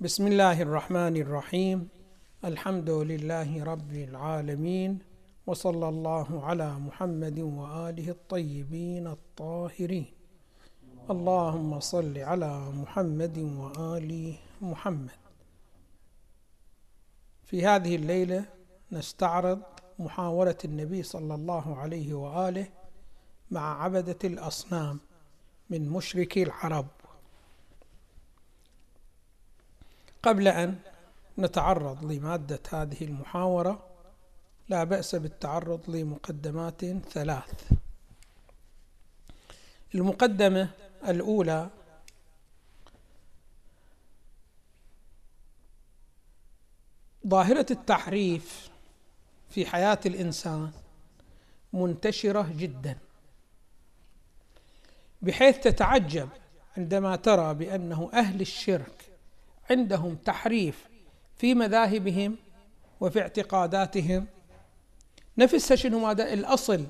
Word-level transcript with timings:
بسم 0.00 0.26
الله 0.26 0.62
الرحمن 0.62 1.16
الرحيم 1.16 1.88
الحمد 2.44 2.90
لله 2.90 3.64
رب 3.64 3.92
العالمين 3.92 4.98
وصلى 5.46 5.88
الله 5.88 6.44
على 6.46 6.74
محمد 6.74 7.38
واله 7.40 8.10
الطيبين 8.10 9.06
الطاهرين 9.06 10.06
اللهم 11.10 11.80
صل 11.80 12.18
على 12.18 12.70
محمد 12.70 13.38
وال 13.38 14.34
محمد 14.60 15.18
في 17.44 17.66
هذه 17.66 17.96
الليلة 17.96 18.44
نستعرض 18.92 19.62
محاوره 19.98 20.58
النبي 20.64 21.02
صلى 21.02 21.34
الله 21.34 21.76
عليه 21.76 22.14
واله 22.14 22.66
مع 23.50 23.82
عبده 23.82 24.18
الاصنام 24.24 25.00
من 25.70 25.88
مشركي 25.88 26.42
العرب 26.42 26.86
قبل 30.22 30.48
أن 30.48 30.78
نتعرض 31.38 32.04
لمادة 32.12 32.60
هذه 32.72 33.04
المحاورة 33.04 33.86
لا 34.68 34.84
بأس 34.84 35.14
بالتعرض 35.14 35.90
لمقدمات 35.90 36.84
ثلاث. 36.84 37.72
المقدمة 39.94 40.70
الأولى 41.08 41.70
ظاهرة 47.26 47.66
التحريف 47.70 48.70
في 49.50 49.66
حياة 49.66 49.98
الإنسان 50.06 50.72
منتشرة 51.72 52.52
جدا 52.56 52.98
بحيث 55.22 55.58
تتعجب 55.58 56.28
عندما 56.76 57.16
ترى 57.16 57.54
بأنه 57.54 58.10
أهل 58.14 58.40
الشرك 58.40 59.07
عندهم 59.70 60.14
تحريف 60.14 60.88
في 61.36 61.54
مذاهبهم 61.54 62.36
وفي 63.00 63.20
اعتقاداتهم. 63.20 64.26
نفسها 65.38 65.76
شنو 65.76 66.06
هذا 66.06 66.32
الأصل 66.32 66.84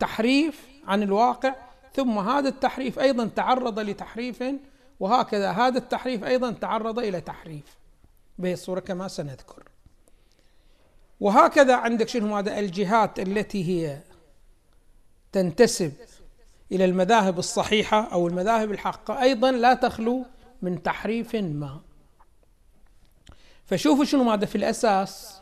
تحريف 0.00 0.68
عن 0.86 1.02
الواقع 1.02 1.54
ثم 1.94 2.18
هذا 2.18 2.48
التحريف 2.48 2.98
أيضا 2.98 3.26
تعرض 3.26 3.78
لتحريف 3.78 4.44
وهكذا 5.00 5.50
هذا 5.50 5.78
التحريف 5.78 6.24
أيضا 6.24 6.50
تعرض 6.50 6.98
إلى 6.98 7.20
تحريف. 7.20 7.76
بهي 8.38 8.52
الصورة 8.52 8.80
كما 8.80 9.08
سنذكر. 9.08 9.62
وهكذا 11.20 11.76
عندك 11.76 12.08
شنو 12.08 12.36
هذا 12.36 12.58
الجهات 12.58 13.18
التي 13.18 13.64
هي 13.64 13.98
تنتسب 15.32 15.92
إلى 16.72 16.84
المذاهب 16.84 17.38
الصحيحة 17.38 18.12
أو 18.12 18.28
المذاهب 18.28 18.70
الحقة. 18.72 19.22
أيضا 19.22 19.50
لا 19.50 19.74
تخلو 19.74 20.24
من 20.62 20.82
تحريف 20.82 21.34
ما. 21.34 21.80
فشوفوا 23.66 24.04
شنو 24.04 24.24
ماذا 24.24 24.46
في 24.46 24.56
الأساس. 24.56 25.40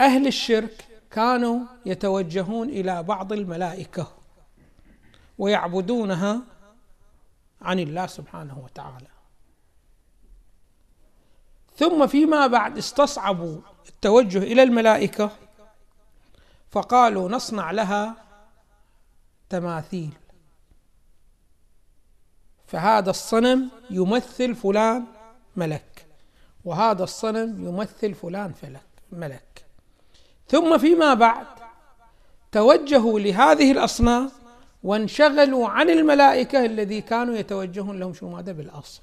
أهل 0.00 0.26
الشرك 0.26 0.86
كانوا 1.10 1.60
يتوجهون 1.86 2.68
إلى 2.68 3.02
بعض 3.02 3.32
الملائكة 3.32 4.12
ويعبدونها 5.38 6.40
عن 7.62 7.78
الله 7.78 8.06
سبحانه 8.06 8.58
وتعالى. 8.58 9.06
ثم 11.76 12.06
فيما 12.06 12.46
بعد 12.46 12.78
استصعبوا 12.78 13.60
التوجه 13.88 14.38
إلى 14.38 14.62
الملائكة 14.62 15.30
فقالوا 16.70 17.28
نصنع 17.28 17.70
لها 17.70 18.16
تماثيل. 19.48 20.21
فهذا 22.72 23.10
الصنم 23.10 23.68
يمثل 23.90 24.54
فلان 24.54 25.04
ملك 25.56 26.06
وهذا 26.64 27.04
الصنم 27.04 27.68
يمثل 27.68 28.14
فلان 28.14 28.52
فلك 28.52 28.86
ملك. 29.12 29.64
ثم 30.48 30.78
فيما 30.78 31.14
بعد 31.14 31.46
توجهوا 32.52 33.20
لهذه 33.20 33.72
الأصنام 33.72 34.30
وانشغلوا 34.82 35.68
عن 35.68 35.90
الملائكة 35.90 36.64
الذي 36.64 37.00
كانوا 37.00 37.36
يتوجهون 37.36 37.98
لهم 37.98 38.14
شو 38.14 38.28
ماذا 38.28 38.52
بالأصل. 38.52 39.00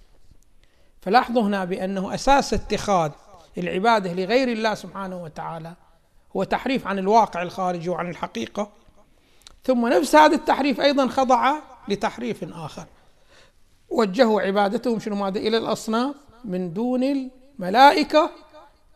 فلاحظوا 1.02 1.42
هنا 1.42 1.66
بأنه 1.66 2.14
أساس 2.14 2.54
اتخاذ 2.54 3.12
العبادة 3.58 4.14
لغير 4.14 4.48
الله 4.48 4.74
سبحانه 4.74 5.24
وتعالى 5.24 5.74
هو 6.36 6.44
تحريف 6.44 6.88
عن 6.88 7.00
الواقع 7.00 7.42
الخارجي 7.42 7.90
وعن 7.90 8.10
الحقيقة 8.10 8.70
ثم 9.64 9.88
نفس 9.88 10.16
هذا 10.16 10.36
التحريف 10.36 10.82
أيضا 10.82 11.08
خضع 11.08 11.56
لتحريف 11.88 12.44
آخر. 12.54 12.86
وجهوا 13.90 14.42
عبادتهم 14.42 15.00
شنو 15.00 15.16
ماذا؟ 15.16 15.40
إلى 15.40 15.58
الأصنام 15.58 16.16
من 16.46 16.74
دون 16.74 17.04
الملائكة 17.04 18.32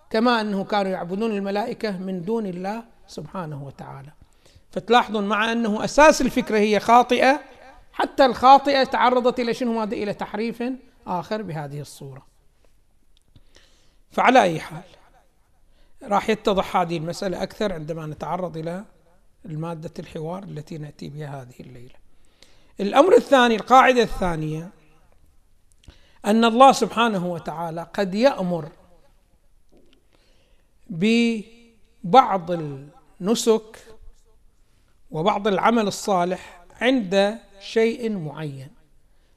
كما 0.10 0.42
أنه 0.42 0.64
كانوا 0.64 0.92
يعبدون 0.92 1.32
الملائكة 1.32 1.98
من 1.98 2.22
دون 2.22 2.46
الله 2.46 2.84
سبحانه 3.08 3.64
وتعالى. 3.64 4.12
فتلاحظون 4.72 5.28
مع 5.28 5.52
أنه 5.52 5.84
أساس 5.84 6.22
الفكرة 6.22 6.58
هي 6.58 6.80
خاطئة 6.80 7.42
حتى 7.94 8.26
الخاطئة 8.26 8.84
تعرضت 8.84 9.40
إلى 9.40 9.54
شنو 9.54 9.74
ماذا؟ 9.74 9.94
إلى 9.94 10.14
تحريف 10.14 10.64
آخر 11.08 11.42
بهذه 11.42 11.82
الصورة. 11.82 12.26
فعلى 14.12 14.42
أي 14.42 14.60
حال 14.60 14.84
راح 16.04 16.30
يتضح 16.30 16.78
هذه 16.78 16.98
المسألة 16.98 17.44
أكثر 17.44 17.74
عندما 17.74 18.06
نتعرض 18.06 18.58
إلى 18.58 18.84
المادة 19.46 19.94
الحوار 20.00 20.44
التي 20.44 20.78
نأتي 20.78 21.10
بها 21.10 21.42
هذه 21.42 21.60
الليلة. 21.60 21.96
الأمر 22.80 23.16
الثاني 23.16 23.56
القاعدة 23.56 24.02
الثانية 24.02 24.70
أن 26.26 26.46
الله 26.46 26.72
سبحانه 26.72 27.32
وتعالى 27.32 27.88
قد 27.94 28.16
يأمر 28.16 28.70
ببعض 30.90 32.52
النسك 32.52 33.78
وبعض 35.12 35.48
العمل 35.48 35.88
الصالح 35.88 36.64
عند 36.82 37.40
شيء 37.60 38.18
معين. 38.18 38.70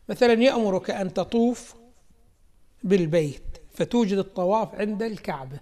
مثلا 0.09 0.33
يأمرك 0.33 0.91
أن 0.91 1.15
تطوف 1.15 1.75
بالبيت 2.83 3.43
فتوجد 3.75 4.19
الطواف 4.19 4.75
عند 4.75 5.03
الكعبة. 5.03 5.61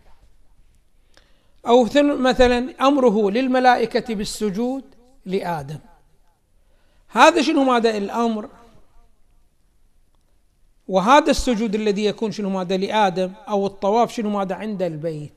أو 1.67 1.89
مثلا 1.97 2.87
أمره 2.87 3.31
للملائكة 3.31 4.15
بالسجود 4.15 4.85
لآدم. 5.27 5.79
هذا 7.09 7.43
شنو 7.43 7.65
ماذا؟ 7.65 7.97
الأمر 7.97 8.49
وهذا 10.89 11.31
السجود 11.31 11.75
الذي 11.75 12.05
يكون 12.05 12.33
شنو 12.33 12.50
ماذا 12.50 12.77
لآدم 12.77 13.33
أو 13.49 13.67
الطواف 13.67 14.12
شنو 14.12 14.31
ماذا 14.31 14.55
عند 14.55 14.83
البيت؟ 14.83 15.33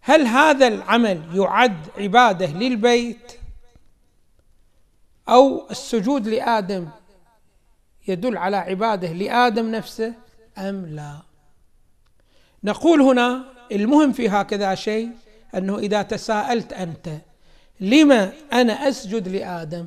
هل 0.00 0.26
هذا 0.26 0.68
العمل 0.68 1.22
يعد 1.34 1.86
عبادة 1.98 2.46
للبيت 2.46 3.32
أو 5.28 5.70
السجود 5.70 6.28
لآدم 6.28 6.88
يدل 8.08 8.36
على 8.36 8.56
عبادة 8.56 9.12
لآدم 9.12 9.70
نفسه 9.70 10.14
أم 10.58 10.86
لا؟ 10.86 11.18
نقول 12.64 13.00
هنا 13.00 13.44
المهم 13.72 14.12
في 14.12 14.28
هكذا 14.28 14.74
شيء 14.74 15.10
أنه 15.54 15.78
إذا 15.78 16.02
تساءلت 16.02 16.72
أنت 16.72 17.08
لما 17.80 18.32
أنا 18.52 18.88
أسجد 18.88 19.28
لآدم؟ 19.28 19.86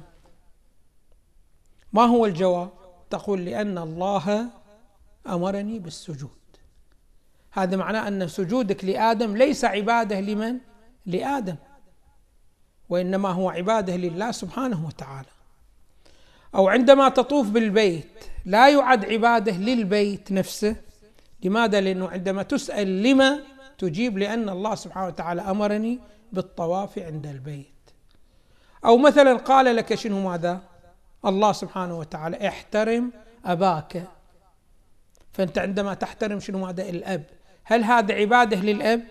ما 1.94 2.06
هو 2.06 2.25
الجواب؟ 2.25 2.69
تقول 3.09 3.46
لأن 3.46 3.78
الله 3.78 4.50
أمرني 5.35 5.79
بالسجود. 5.79 6.29
هذا 7.51 7.78
معناه 7.78 8.07
أن 8.07 8.28
سجودك 8.28 8.85
لآدم 8.85 9.38
ليس 9.38 9.66
عبادة 9.66 10.19
لمن؟ 10.19 10.57
لآدم. 11.06 11.56
وإنما 12.90 13.29
هو 13.29 13.50
عبادة 13.50 13.95
لله 13.95 14.31
سبحانه 14.31 14.85
وتعالى. 14.88 15.28
أو 16.56 16.69
عندما 16.69 17.09
تطوف 17.09 17.50
بالبيت 17.50 18.25
لا 18.45 18.69
يعد 18.69 19.06
عبادة 19.06 19.51
للبيت 19.51 20.31
نفسه. 20.31 20.76
لماذا؟ 21.43 21.82
لأنه 21.82 22.09
عندما 22.09 22.43
تسأل 22.43 23.03
لما 23.03 23.40
تجيب 23.78 24.17
لأن 24.17 24.49
الله 24.49 24.75
سبحانه 24.75 25.08
وتعالى 25.08 25.41
أمرني 25.41 25.99
بالطواف 26.32 26.99
عند 26.99 27.28
البيت. 27.28 27.66
أو 28.85 28.97
مثلا 28.97 29.37
قال 29.37 29.75
لك 29.75 29.96
شنو 29.96 30.29
ماذا؟ 30.29 30.61
الله 31.25 31.52
سبحانه 31.52 31.99
وتعالى 31.99 32.47
احترم 32.47 33.11
أباك. 33.46 34.08
فأنت 35.40 35.58
عندما 35.58 35.94
تحترم 35.94 36.40
شنو 36.40 36.66
هذا 36.66 36.90
الأب. 36.90 37.24
هل 37.64 37.84
هذا 37.84 38.14
عبادة 38.16 38.58
للأب؟ 38.58 39.02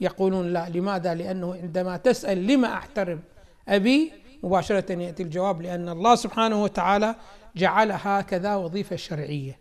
يقولون 0.00 0.52
لا. 0.52 0.68
لماذا؟ 0.68 1.14
لأنه 1.14 1.54
عندما 1.54 1.96
تسأل 1.96 2.46
لما 2.46 2.74
أحترم 2.74 3.20
أبي 3.68 4.12
مباشرة 4.42 4.92
يأتي 4.92 5.22
الجواب 5.22 5.62
لأن 5.62 5.88
الله 5.88 6.14
سبحانه 6.14 6.62
وتعالى 6.62 7.14
جعل 7.56 7.92
هكذا 7.92 8.54
وظيفة 8.54 8.96
شرعية. 8.96 9.58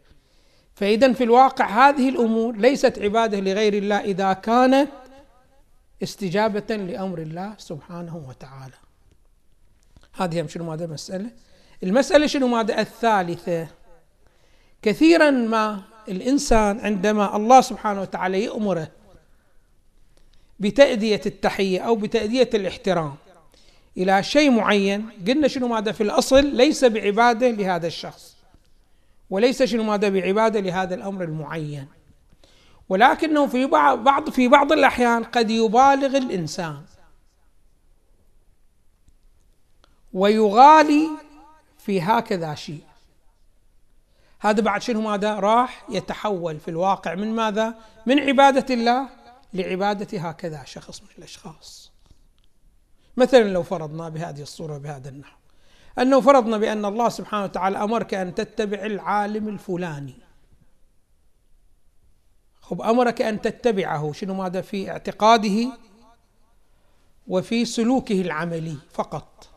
فإذا 0.76 1.14
في 1.14 1.24
الواقع 1.24 1.90
هذه 1.90 2.10
الأمور 2.10 2.56
ليست 2.56 3.00
عبادة 3.00 3.40
لغير 3.40 3.74
الله 3.74 4.00
إذا 4.00 4.34
كانت 4.34 4.92
استجابة 6.04 6.76
لأمر 6.76 7.20
الله 7.20 7.54
سبحانه 7.58 8.26
وتعالى. 8.30 8.78
هذه 10.16 10.48
شنو 10.48 10.64
ماذا؟ 10.64 10.88
مسألة 10.88 11.30
المسألة 11.84 12.28
شنو 12.28 12.48
ماذا؟ 12.48 12.82
الثالثة. 12.82 13.68
كثيرا 14.82 15.32
ما 15.32 15.95
الإنسان 16.08 16.80
عندما 16.80 17.36
الله 17.36 17.62
سبحانه 17.62 18.02
وتعالى 18.02 18.44
يأمره 18.44 18.92
بتأدية 20.60 21.22
التحية 21.26 21.80
أو 21.80 21.96
بتأدية 21.96 22.50
الاحترام 22.54 23.16
إلى 23.98 24.24
شيء 24.24 24.52
معين 24.52 25.10
قلنا 25.28 25.48
شنو 25.48 25.68
ماذا 25.68 25.92
في 25.92 26.04
الأصل؟ 26.04 26.46
ليس 26.46 26.86
بعبادة 26.86 27.50
لهذا 27.50 27.88
الشخص 27.88 28.36
وليس 29.30 29.64
شنو 29.64 29.84
ماذا 29.84 30.10
بعبادة 30.10 30.60
لهذا 30.60 30.96
الأمر 30.96 31.24
المعين. 31.24 31.88
ولكنه 32.90 33.48
في 33.48 33.66
بعض 33.66 34.30
في 34.30 34.48
بعض 34.48 34.72
الأحيان 34.72 35.24
قد 35.24 35.50
يبالغ 35.50 36.18
الإنسان 36.18 36.82
ويغالي 40.14 41.10
في 41.78 42.02
هكذا 42.02 42.56
شيء. 42.56 42.84
هذا 44.40 44.62
بعد 44.62 44.82
شنو 44.82 45.02
ماذا؟ 45.02 45.36
راح 45.36 45.86
يتحول 45.90 46.60
في 46.60 46.68
الواقع 46.68 47.16
من 47.16 47.36
ماذا؟ 47.36 47.76
من 48.06 48.20
عبادة 48.20 48.74
الله 48.74 49.10
لعبادة 49.54 50.20
هكذا 50.20 50.64
شخص 50.66 51.02
من 51.02 51.08
الأشخاص. 51.18 51.92
مثلا 53.18 53.44
لو 53.44 53.64
فرضنا 53.64 54.10
بهذه 54.10 54.42
الصورة 54.42 54.78
بهذا 54.78 55.10
النحو. 55.10 55.38
أنه 56.00 56.22
فرضنا 56.22 56.58
بأن 56.58 56.86
الله 56.86 57.10
سبحانه 57.10 57.44
وتعالى 57.44 57.78
أمرك 57.78 58.14
أن 58.14 58.36
تتبع 58.36 58.86
العالم 58.86 59.48
الفلاني. 59.48 60.16
خب 62.62 62.82
أمرك 62.82 63.22
أن 63.22 63.42
تتبعه 63.42 64.14
شنو 64.14 64.34
ماذا؟ 64.34 64.62
في 64.62 64.92
اعتقاده 64.92 65.78
وفي 67.28 67.66
سلوكه 67.66 68.22
العملي 68.22 68.78
فقط. 68.94 69.50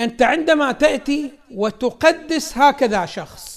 أنت 0.00 0.22
عندما 0.22 0.72
تأتي 0.72 1.32
وتقدس 1.54 2.58
هكذا 2.58 3.06
شخص 3.06 3.51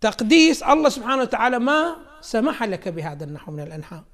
تقديس 0.00 0.62
الله 0.62 0.88
سبحانه 0.88 1.22
وتعالى 1.22 1.58
ما 1.58 1.96
سمح 2.20 2.62
لك 2.62 2.88
بهذا 2.88 3.24
النحو 3.24 3.52
من 3.52 3.60
الأنحاء. 3.60 4.04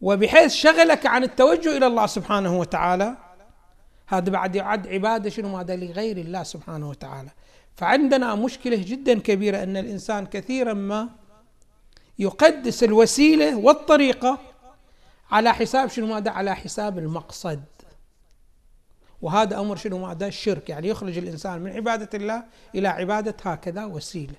وبحيث 0.00 0.52
شغلك 0.52 1.06
عن 1.06 1.22
التوجه 1.22 1.76
إلى 1.76 1.86
الله 1.86 2.06
سبحانه 2.06 2.58
وتعالى 2.58 3.16
هذا 4.06 4.30
بعد 4.30 4.56
يعد 4.56 4.88
عبادة 4.88 5.30
شنو؟ 5.30 5.58
هذا 5.58 5.76
لغير 5.76 6.16
الله 6.16 6.42
سبحانه 6.42 6.88
وتعالى. 6.88 7.30
فعندنا 7.76 8.34
مشكلة 8.34 8.76
جدا 8.76 9.18
كبيرة 9.18 9.62
أن 9.62 9.76
الإنسان 9.76 10.26
كثيرا 10.26 10.72
ما 10.72 11.08
يقدس 12.18 12.84
الوسيلة 12.84 13.56
والطريقة 13.56 14.38
على 15.30 15.54
حساب 15.54 15.88
شنو؟ 15.88 16.06
ماذا 16.06 16.30
على 16.30 16.56
حساب 16.56 16.98
المقصد. 16.98 17.62
وهذا 19.22 19.60
أمر 19.60 19.76
شنو؟ 19.76 20.06
هذا 20.06 20.26
الشرك 20.26 20.68
يعني 20.68 20.88
يخرج 20.88 21.18
الإنسان 21.18 21.60
من 21.60 21.70
عبادة 21.72 22.08
الله 22.14 22.44
إلى 22.74 22.88
عبادة 22.88 23.36
هكذا 23.42 23.84
وسيلة. 23.84 24.34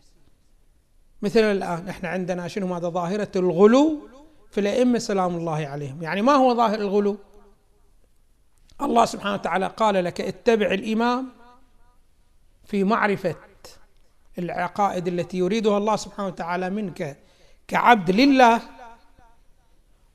مثل 1.22 1.40
الآن 1.40 1.90
إحنا 1.90 2.10
عندنا 2.10 2.48
شنو؟ 2.48 2.76
هذا 2.76 2.90
ظاهرة 2.90 3.32
الغلو 3.36 4.08
في 4.52 4.60
الأئمة 4.60 5.00
سلام 5.00 5.36
الله 5.36 5.68
عليهم. 5.68 6.04
يعني 6.04 6.22
ما 6.22 6.32
هو 6.34 6.56
ظاهر 6.56 6.80
الغلو؟ 6.80 7.18
الله 8.82 9.06
سبحانه 9.06 9.34
وتعالى 9.34 9.68
قال 9.68 10.04
لك 10.04 10.22
اتبع 10.22 10.72
الإمام 10.72 11.30
في 12.66 12.84
معرفة 12.84 13.36
العقائد 14.40 15.08
التي 15.08 15.38
يريدها 15.38 15.78
الله 15.78 15.96
سبحانه 15.96 16.28
وتعالى 16.28 16.70
منك 16.70 17.18
كعبد 17.68 18.12
لله 18.12 18.62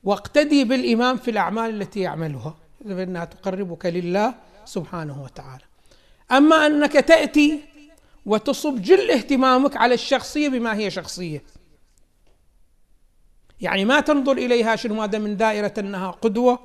واقتدي 0.04 0.64
بالإمام 0.64 1.16
في 1.16 1.30
الأعمال 1.30 1.82
التي 1.82 2.00
يعملها. 2.00 2.54
فانها 2.84 3.24
تقربك 3.24 3.86
لله 3.86 4.34
سبحانه 4.68 5.22
وتعالى. 5.22 5.64
أما 6.32 6.66
أنك 6.66 6.92
تأتي 6.92 7.60
وتصب 8.26 8.82
جل 8.82 9.10
اهتمامك 9.10 9.76
على 9.76 9.94
الشخصية 9.94 10.48
بما 10.48 10.76
هي 10.76 10.90
شخصية. 10.90 11.42
يعني 13.60 13.84
ما 13.84 14.00
تنظر 14.00 14.32
إليها 14.32 14.76
شنو؟ 14.76 14.94
ماذا 14.94 15.18
من 15.18 15.36
دائرة 15.36 15.74
أنها 15.78 16.10
قدوة 16.10 16.58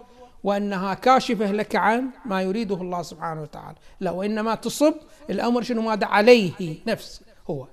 وأنها 0.44 0.94
كاشفة 0.94 1.52
لك 1.52 1.76
عن 1.76 2.10
ما 2.26 2.42
يريده 2.42 2.76
الله 2.76 3.02
سبحانه 3.02 3.42
وتعالى. 3.42 3.78
لا 4.00 4.12
وإنما 4.12 4.56
تصب 4.56 4.94
الأمر 5.30 5.62
شنو؟ 5.62 5.82
ماذا 5.82 6.06
عليه 6.06 6.78
نفسه 6.88 7.22
هو. 7.50 7.68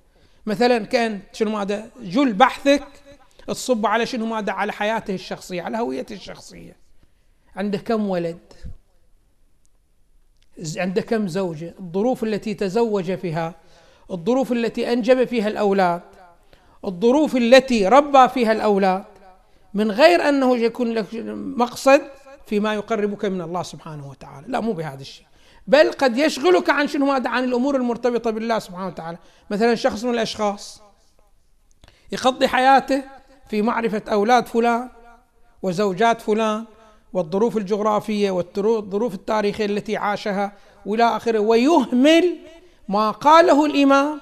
مثلا 0.46 0.86
كان 0.86 1.20
شنو؟ 1.32 1.50
ماذا 1.50 1.90
جل 2.02 2.32
بحثك 2.32 2.86
تصب 3.46 3.86
على 3.86 4.06
شنو؟ 4.06 4.26
ماذا 4.26 4.52
على 4.52 4.72
حياته 4.72 5.14
الشخصية 5.14 5.62
على 5.62 5.78
هويته 5.78 6.12
الشخصية. 6.12 6.76
عنده 7.56 7.78
كم 7.78 8.08
ولد؟ 8.08 8.38
عنده 10.76 11.02
كم 11.02 11.28
زوجة 11.28 11.74
الظروف 11.80 12.24
التي 12.24 12.54
تزوج 12.54 13.14
فيها 13.14 13.54
الظروف 14.10 14.52
التي 14.52 14.92
أنجب 14.92 15.24
فيها 15.24 15.48
الأولاد 15.48 16.02
الظروف 16.84 17.36
التي 17.36 17.88
ربى 17.88 18.28
فيها 18.28 18.52
الأولاد 18.52 19.04
من 19.74 19.90
غير 19.90 20.28
أنه 20.28 20.56
يكون 20.56 20.92
لك 20.92 21.06
مقصد 21.56 22.00
فيما 22.46 22.74
يقربك 22.74 23.24
من 23.24 23.40
الله 23.40 23.62
سبحانه 23.62 24.10
وتعالى. 24.10 24.46
لا 24.48 24.60
مو 24.60 24.72
بهذا 24.72 25.00
الشيء. 25.00 25.26
بل 25.66 25.92
قد 25.92 26.18
يشغلك 26.18 26.70
عن 26.70 26.88
شنو؟ 26.88 27.06
ماذا 27.06 27.30
عن 27.30 27.44
الأمور 27.44 27.76
المرتبطة 27.76 28.30
بالله 28.30 28.58
سبحانه 28.58 28.86
وتعالى. 28.86 29.18
مثلا 29.50 29.74
شخص 29.74 30.04
من 30.04 30.14
الأشخاص 30.14 30.82
يقضي 32.12 32.48
حياته 32.48 33.02
في 33.48 33.62
معرفة 33.62 34.02
أولاد 34.08 34.46
فلان 34.46 34.88
وزوجات 35.62 36.20
فلان 36.20 36.64
والظروف 37.12 37.56
الجغرافية 37.56 38.30
والظروف 38.30 39.14
التاريخية 39.14 39.66
التي 39.66 39.96
عاشها 39.96 40.52
وإلى 40.86 41.16
آخره 41.16 41.38
ويهمل 41.38 42.38
ما 42.88 43.10
قاله 43.10 43.66
الإمام 43.66 44.20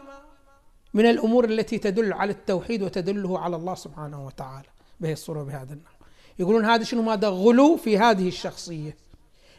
من 0.94 1.06
الأمور 1.06 1.44
التي 1.44 1.78
تدل 1.78 2.12
على 2.12 2.32
التوحيد 2.32 2.82
وتدله 2.82 3.38
على 3.38 3.56
الله 3.56 3.74
سبحانه 3.74 4.26
وتعالى 4.26 4.68
بهذه 5.00 5.12
الصورة 5.12 5.42
بهذا 5.42 5.72
النحو. 5.72 5.94
يقولون 6.38 6.64
هذا 6.64 6.84
شنو؟ 6.84 7.02
ماذا 7.02 7.28
غلو 7.28 7.76
في 7.76 7.98
هذه 7.98 8.28
الشخصية؟ 8.28 8.96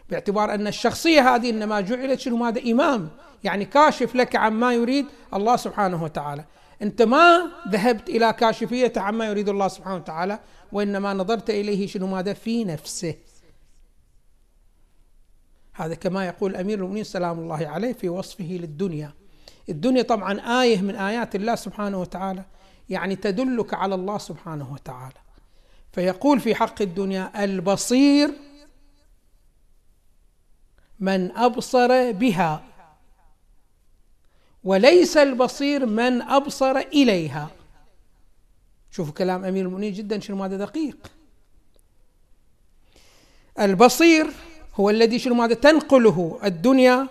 باعتبار 0.10 0.54
أن 0.54 0.68
الشخصية 0.68 1.36
هذه 1.36 1.50
إنما 1.50 1.82
جعلت 1.82 2.20
شنو؟ 2.20 2.38
ماذا؟ 2.38 2.72
إمام. 2.72 3.10
يعني 3.44 3.66
كاشف 3.66 4.16
لك 4.16 4.36
عن 4.36 4.54
ما 4.54 4.74
يريد 4.74 5.06
الله 5.34 5.56
سبحانه 5.56 6.04
وتعالى. 6.04 6.46
انت 6.82 7.02
ما 7.02 7.52
ذهبت 7.70 8.10
إلى 8.10 8.34
كاشفيته 8.34 9.02
عما 9.02 9.26
يريد 9.26 9.50
الله 9.50 9.68
سبحانه 9.68 9.96
وتعالى 9.96 10.40
وإنما 10.72 11.14
نظرت 11.14 11.50
إليه 11.50 11.88
شنو 11.88 12.08
ماذا؟ 12.08 12.34
في 12.34 12.64
نفسه. 12.64 13.16
هذا 15.74 15.96
كما 15.96 16.26
يقول 16.26 16.56
أمير 16.56 16.78
المؤمنين 16.78 17.04
سلام 17.04 17.40
الله 17.40 17.68
عليه 17.68 17.94
في 17.94 18.10
وصفه 18.10 18.46
للدنيا. 18.46 19.14
الدنيا 19.70 20.02
طبعا 20.02 20.62
آية 20.62 20.82
من 20.82 20.96
آيات 20.96 21.36
الله 21.36 21.56
سبحانه 21.56 22.02
وتعالى 22.02 22.44
يعني 22.90 23.16
تدلك 23.16 23.74
على 23.74 23.96
الله 23.96 24.18
سبحانه 24.18 24.74
وتعالى. 24.74 25.16
فيقول 25.92 26.40
في 26.40 26.56
حق 26.56 26.82
الدنيا 26.82 27.44
البصير 27.44 28.32
من 31.00 31.32
أبصر 31.38 32.12
بها. 32.12 32.69
وليس 34.64 35.18
البصير 35.18 35.86
من 35.86 36.22
أبصر 36.22 36.78
إليها. 36.78 37.50
شوفوا 38.92 39.14
كلام 39.14 39.46
أمير 39.46 39.66
المؤمنين 39.66 39.94
جدا 39.94 40.20
شنو 40.20 40.44
هذا 40.44 40.58
دقيق. 40.58 40.98
البصير 43.60 44.28
هو 44.76 44.90
الذي 44.90 45.20
شنو 45.20 45.36
ماذا 45.36 45.54
تنقله 45.54 46.40
الدنيا 46.44 47.08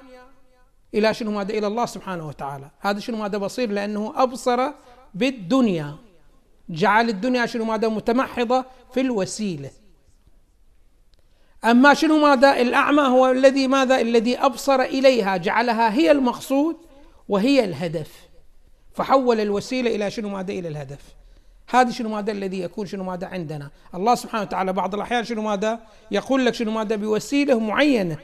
إلى 0.94 1.14
شنو 1.14 1.30
ماذا 1.30 1.52
إلى 1.52 1.66
الله 1.66 1.86
سبحانه 1.86 2.28
وتعالى. 2.28 2.70
هذا 2.80 3.00
شنو 3.00 3.16
ماذا 3.16 3.38
بصير؟ 3.38 3.70
لأنه 3.70 4.12
أبصر 4.16 4.70
بالدنيا. 5.14 5.96
جعل 6.68 7.08
الدنيا 7.08 7.46
شنو 7.46 7.64
ماذا 7.64 7.88
متمحضة 7.88 8.64
في 8.94 9.00
الوسيلة. 9.00 9.70
أما 11.64 11.94
شنو 11.94 12.18
ماذا 12.18 12.60
الأعمى 12.60 13.02
هو 13.02 13.30
الذي 13.30 13.68
ماذا؟ 13.68 14.00
الذي 14.00 14.38
أبصر 14.38 14.80
إليها 14.82 15.36
جعلها 15.36 15.92
هي 15.92 16.10
المقصود. 16.10 16.76
وهي 17.28 17.64
الهدف. 17.64 18.28
فحول 18.92 19.40
الوسيلة 19.40 19.94
إلى 19.94 20.10
شنو 20.10 20.28
ماذا؟ 20.28 20.52
إلى 20.52 20.68
الهدف. 20.68 21.00
هذا 21.68 21.90
شنو 21.90 22.08
ماذا 22.08 22.32
الذي 22.32 22.60
يكون 22.60 22.86
شنو 22.86 23.04
ماذا 23.04 23.26
عندنا؟ 23.26 23.70
الله 23.94 24.14
سبحانه 24.14 24.42
وتعالى 24.42 24.72
بعض 24.72 24.94
الأحيان 24.94 25.24
شنو 25.24 25.42
ماذا؟ 25.42 25.80
يقول 26.10 26.46
لك 26.46 26.54
شنو 26.54 26.70
ماذا؟ 26.70 26.96
بوسيلة 26.96 27.58
معينة. 27.58 28.16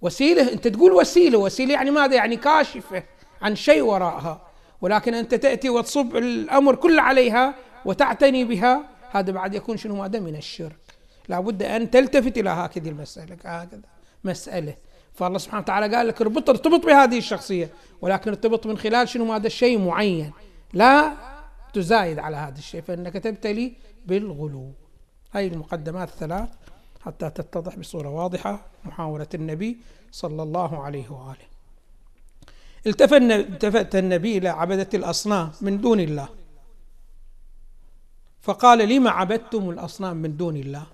وسيلة 0.00 0.52
أنت 0.52 0.68
تقول 0.68 0.92
وسيلة. 0.92 1.38
وسيلة 1.38 1.74
يعني 1.74 1.90
ماذا؟ 1.90 2.14
يعني 2.14 2.36
كاشفة 2.36 3.02
عن 3.42 3.56
شيء 3.56 3.82
وراءها. 3.82 4.46
ولكن 4.80 5.14
أنت 5.14 5.34
تأتي 5.34 5.70
وتصب 5.70 6.16
الأمر 6.16 6.74
كله 6.74 7.02
عليها 7.02 7.54
وتعتني 7.84 8.44
بها 8.44 8.84
هذا 9.10 9.32
بعد 9.32 9.54
يكون 9.54 9.76
شنو 9.76 9.96
ماذا؟ 9.96 10.18
من 10.18 10.36
الشرك. 10.36 10.76
لابد 11.28 11.62
أن 11.62 11.90
تلتفت 11.90 12.38
إلى 12.38 12.50
هكذه 12.50 12.88
المسألة 12.88 13.36
هكذا 13.44 13.80
مسألة. 14.24 14.74
فالله 15.14 15.38
سبحانه 15.38 15.62
وتعالى 15.62 15.96
قال 15.96 16.06
لك 16.08 16.20
اربط 16.20 16.50
ارتبط 16.50 16.86
بهذه 16.86 17.18
الشخصية. 17.18 17.70
ولكن 18.00 18.30
ارتبط 18.30 18.66
من 18.66 18.78
خلال 18.78 19.08
شنو؟ 19.08 19.32
هذا 19.32 19.46
الشيء 19.46 19.78
معين. 19.78 20.32
لا 20.72 21.12
تزايد 21.72 22.18
على 22.18 22.36
هذا 22.36 22.58
الشيء 22.58 22.82
فإنك 22.82 23.12
تبتلي 23.12 23.72
بالغلو. 24.06 24.72
هذه 25.30 25.46
المقدمات 25.46 26.08
الثلاث 26.08 26.48
حتى 27.00 27.30
تتضح 27.30 27.76
بصورة 27.76 28.08
واضحة. 28.08 28.66
محاورة 28.84 29.28
النبي 29.34 29.76
صلى 30.12 30.42
الله 30.42 30.82
عليه 30.82 31.10
وآله. 31.10 31.52
التفت 32.86 33.96
النبي 33.96 34.38
إلى 34.38 34.48
عبدة 34.48 34.88
الأصنام 34.94 35.52
من 35.60 35.80
دون 35.80 36.00
الله. 36.00 36.28
فقال 38.40 38.88
لم 38.88 39.08
عبدتم 39.08 39.70
الأصنام 39.70 40.16
من 40.16 40.36
دون 40.36 40.56
الله؟ 40.56 40.86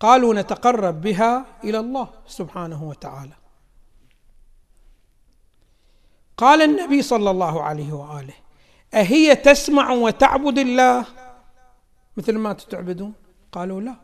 قالوا 0.00 0.34
نتقرب 0.34 1.00
بها 1.00 1.46
إلى 1.64 1.78
الله 1.78 2.08
سبحانه 2.26 2.84
وتعالى. 2.84 3.36
قال 6.36 6.62
النبي 6.62 7.02
صلى 7.02 7.30
الله 7.30 7.62
عليه 7.62 7.92
وآله 7.92 8.34
أهي 8.94 9.36
تسمع 9.36 9.90
وتعبد 9.90 10.58
الله؟ 10.58 11.06
مثل 12.16 12.38
ما 12.38 12.52
تعبدون 12.52 13.14
قالوا 13.52 13.80
لا. 13.80 13.96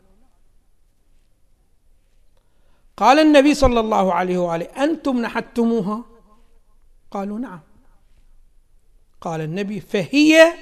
قال 2.96 3.18
النبي 3.18 3.54
صلى 3.54 3.80
الله 3.80 4.14
عليه 4.14 4.38
وآله 4.38 4.64
أنتم 4.64 5.20
نحتموها 5.20 6.04
قالوا 7.10 7.38
نعم. 7.38 7.60
قال 9.20 9.40
النبي 9.40 9.80
فهي 9.80 10.54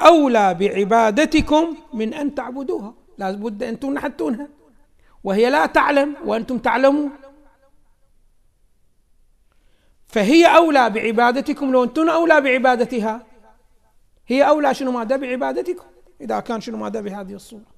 أولى 0.00 0.54
بعبادتكم 0.54 1.76
من 1.94 2.14
أن 2.14 2.34
تعبدوها. 2.34 2.94
لابد 3.30 3.62
أن 3.62 3.80
تنحتونها 3.80 4.48
وهي 5.24 5.50
لا 5.50 5.66
تعلم 5.66 6.16
وأنتم 6.24 6.58
تعلمون. 6.58 7.10
فهي 10.06 10.56
أولى 10.56 10.90
بعبادتكم 10.90 11.72
لو 11.72 11.84
أنتم 11.84 12.08
أولى 12.08 12.40
بعبادتها 12.40 13.26
هي 14.26 14.48
أولى 14.48 14.74
شنو 14.74 14.90
ماذا 14.90 15.16
بعبادتكم؟ 15.16 15.84
إذا 16.20 16.40
كان 16.40 16.60
شنو 16.60 16.76
ماذا 16.76 17.00
بهذه 17.00 17.34
الصورة. 17.34 17.72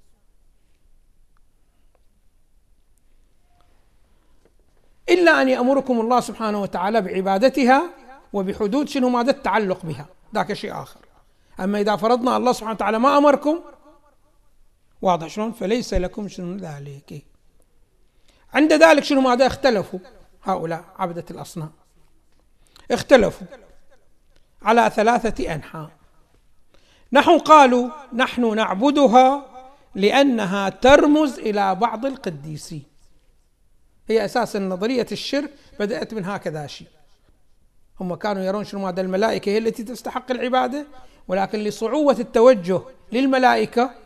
إلا 5.08 5.42
أن 5.42 5.48
يأمركم 5.48 6.00
الله 6.00 6.20
سبحانه 6.20 6.62
وتعالى 6.62 7.00
بعبادتها 7.00 7.90
وبحدود 8.32 8.88
شنو 8.88 9.08
ماذا؟ 9.08 9.30
التعلق 9.30 9.86
بها. 9.86 10.06
ذاك 10.34 10.52
شيء 10.52 10.72
آخر. 10.72 11.00
أما 11.60 11.80
إذا 11.80 11.96
فرضنا 11.96 12.36
الله 12.36 12.52
سبحانه 12.52 12.74
وتعالى 12.74 12.98
ما 12.98 13.18
أمركم 13.18 13.60
واضح 15.04 15.26
شلون؟ 15.26 15.52
فليس 15.52 15.94
لكم 15.94 16.28
شنو 16.28 16.56
ذلك؟ 16.56 17.22
عند 18.54 18.72
ذلك 18.72 19.04
شنو 19.04 19.20
ماذا؟ 19.20 19.46
اختلفوا. 19.46 19.98
هؤلاء 20.44 20.84
عبدة 20.98 21.24
الأصنام. 21.30 21.72
اختلفوا 22.90 23.46
على 24.62 24.90
ثلاثة 24.96 25.54
أنحاء. 25.54 25.90
نحن 27.12 27.38
قالوا 27.38 27.90
نحن 28.12 28.56
نعبدها 28.56 29.46
لأنها 29.94 30.68
ترمز 30.68 31.38
إلى 31.38 31.74
بعض 31.74 32.06
القديسين. 32.06 32.84
هي 34.08 34.24
أساسا 34.24 34.58
نظرية 34.58 35.06
الشرك 35.12 35.50
بدأت 35.80 36.14
من 36.14 36.24
هكذا 36.24 36.66
شيء. 36.66 36.88
هم 38.00 38.14
كانوا 38.14 38.42
يرون 38.42 38.64
شنو 38.64 38.86
هذا 38.86 39.00
الملائكة 39.00 39.50
هي 39.50 39.58
التي 39.58 39.82
تستحق 39.82 40.30
العبادة 40.30 40.86
ولكن 41.28 41.58
لصعوبة 41.58 42.18
التوجه 42.20 42.80
للملائكة 43.12 44.03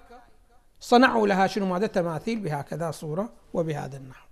صنعوا 0.80 1.26
لها 1.26 1.46
شنو؟ 1.46 1.66
ماذا 1.66 1.86
تماثيل 1.86 2.40
بهكذا 2.40 2.90
صورة 2.90 3.28
وبهذا 3.54 3.96
النحو. 3.96 4.26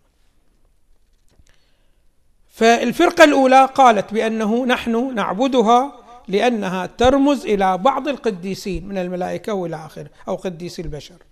فالفرقة 2.48 3.24
الأولى 3.24 3.64
قالت 3.64 4.14
بأنه 4.14 4.66
نحن 4.66 5.14
نعبدها 5.14 5.92
لأنها 6.28 6.86
ترمز 6.86 7.46
إلى 7.46 7.78
بعض 7.78 8.08
القديسين 8.08 8.88
من 8.88 8.98
الملائكة 8.98 9.52
وإلى 9.52 9.76
آخره 9.76 10.10
أو 10.28 10.36
قديسي 10.36 10.82
البشر. 10.82 11.22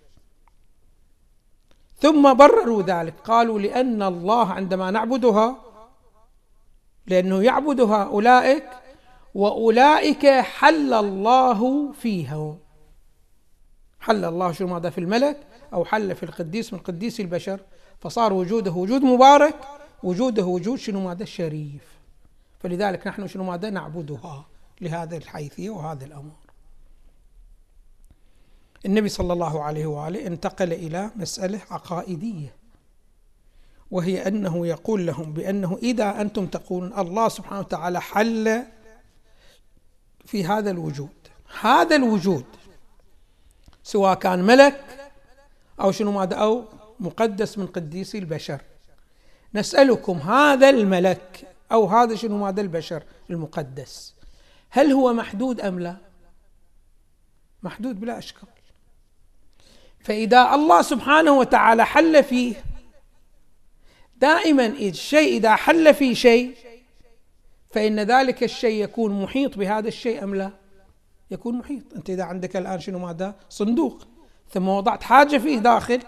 ثم 1.99 2.33
برروا 2.33 2.81
ذلك 2.81 3.13
قالوا 3.23 3.59
لأن 3.59 4.03
الله 4.03 4.51
عندما 4.51 4.91
نعبدها 4.91 5.55
لأنه 7.07 7.43
يعبدها 7.43 8.03
أولئك 8.03 8.69
وأولئك 9.35 10.25
حل 10.27 10.93
الله 10.93 11.91
فيهم. 11.91 12.64
حل 14.05 14.25
الله 14.25 14.51
شو 14.51 14.67
ماذا 14.67 14.89
في 14.89 14.97
الملك 14.97 15.37
أو 15.73 15.85
حل 15.85 16.15
في 16.15 16.23
القديس 16.23 16.73
من 16.73 16.79
قديس 16.79 17.19
البشر. 17.19 17.59
فصار 17.99 18.33
وجوده 18.33 18.71
وجود 18.71 19.01
مبارك 19.01 19.55
وجوده 20.03 20.45
وجود 20.45 20.79
شنو؟ 20.79 20.99
ماذا 20.99 21.23
الشريف. 21.23 21.83
فلذلك 22.59 23.07
نحن 23.07 23.27
شنو؟ 23.27 23.43
ماذا؟ 23.43 23.69
نعبدها 23.69 24.45
لهذه 24.81 25.17
الحيثية 25.17 25.69
وهذا 25.69 26.05
الأمر. 26.05 26.31
النبي 28.85 29.09
صلى 29.09 29.33
الله 29.33 29.63
عليه 29.63 29.85
وآله 29.85 30.27
انتقل 30.27 30.73
إلى 30.73 31.11
مسألة 31.15 31.61
عقائدية 31.71 32.55
وهي 33.91 34.27
أنه 34.27 34.67
يقول 34.67 35.07
لهم 35.07 35.33
بأنه 35.33 35.77
إذا 35.83 36.21
أنتم 36.21 36.45
تقولون 36.45 36.99
الله 36.99 37.29
سبحانه 37.29 37.59
وتعالى 37.59 38.01
حل 38.01 38.63
في 40.25 40.45
هذا 40.45 40.71
الوجود. 40.71 41.09
هذا 41.61 41.95
الوجود 41.95 42.45
سواء 43.85 44.13
كان 44.13 44.43
ملك 44.43 45.11
أو 45.81 45.91
شنو 45.91 46.11
ماذا 46.11 46.35
أو 46.35 46.65
مقدس 46.99 47.57
من 47.57 47.67
قديسي 47.67 48.17
البشر. 48.17 48.61
نسألكم 49.53 50.17
هذا 50.17 50.69
الملك 50.69 51.47
أو 51.71 51.85
هذا 51.85 52.15
شنو 52.15 52.37
ماذا 52.37 52.61
البشر 52.61 53.03
المقدس 53.29 54.13
هل 54.69 54.91
هو 54.91 55.13
محدود 55.13 55.61
أم 55.61 55.79
لا؟ 55.79 55.97
محدود 57.63 57.99
بلا 57.99 58.17
أشكال. 58.17 58.47
فإذا 59.99 60.53
الله 60.53 60.81
سبحانه 60.81 61.31
وتعالى 61.31 61.85
حل 61.85 62.23
فيه 62.23 62.63
دائما 64.17 64.65
الشيء 64.65 65.37
إذا 65.37 65.55
حل 65.55 65.93
في 65.93 66.15
شيء 66.15 66.55
فإن 67.71 67.99
ذلك 67.99 68.43
الشيء 68.43 68.83
يكون 68.83 69.23
محيط 69.23 69.57
بهذا 69.57 69.87
الشيء 69.87 70.23
أم 70.23 70.35
لا؟ 70.35 70.51
يكون 71.31 71.57
محيط. 71.57 71.93
أنت 71.93 72.09
إذا 72.09 72.23
عندك 72.23 72.57
الآن 72.57 72.79
شنو 72.79 72.99
ماذا؟ 72.99 73.35
صندوق. 73.49 74.07
ثم 74.49 74.67
وضعت 74.67 75.03
حاجة 75.03 75.37
فيه 75.37 75.59
داخل. 75.59 76.01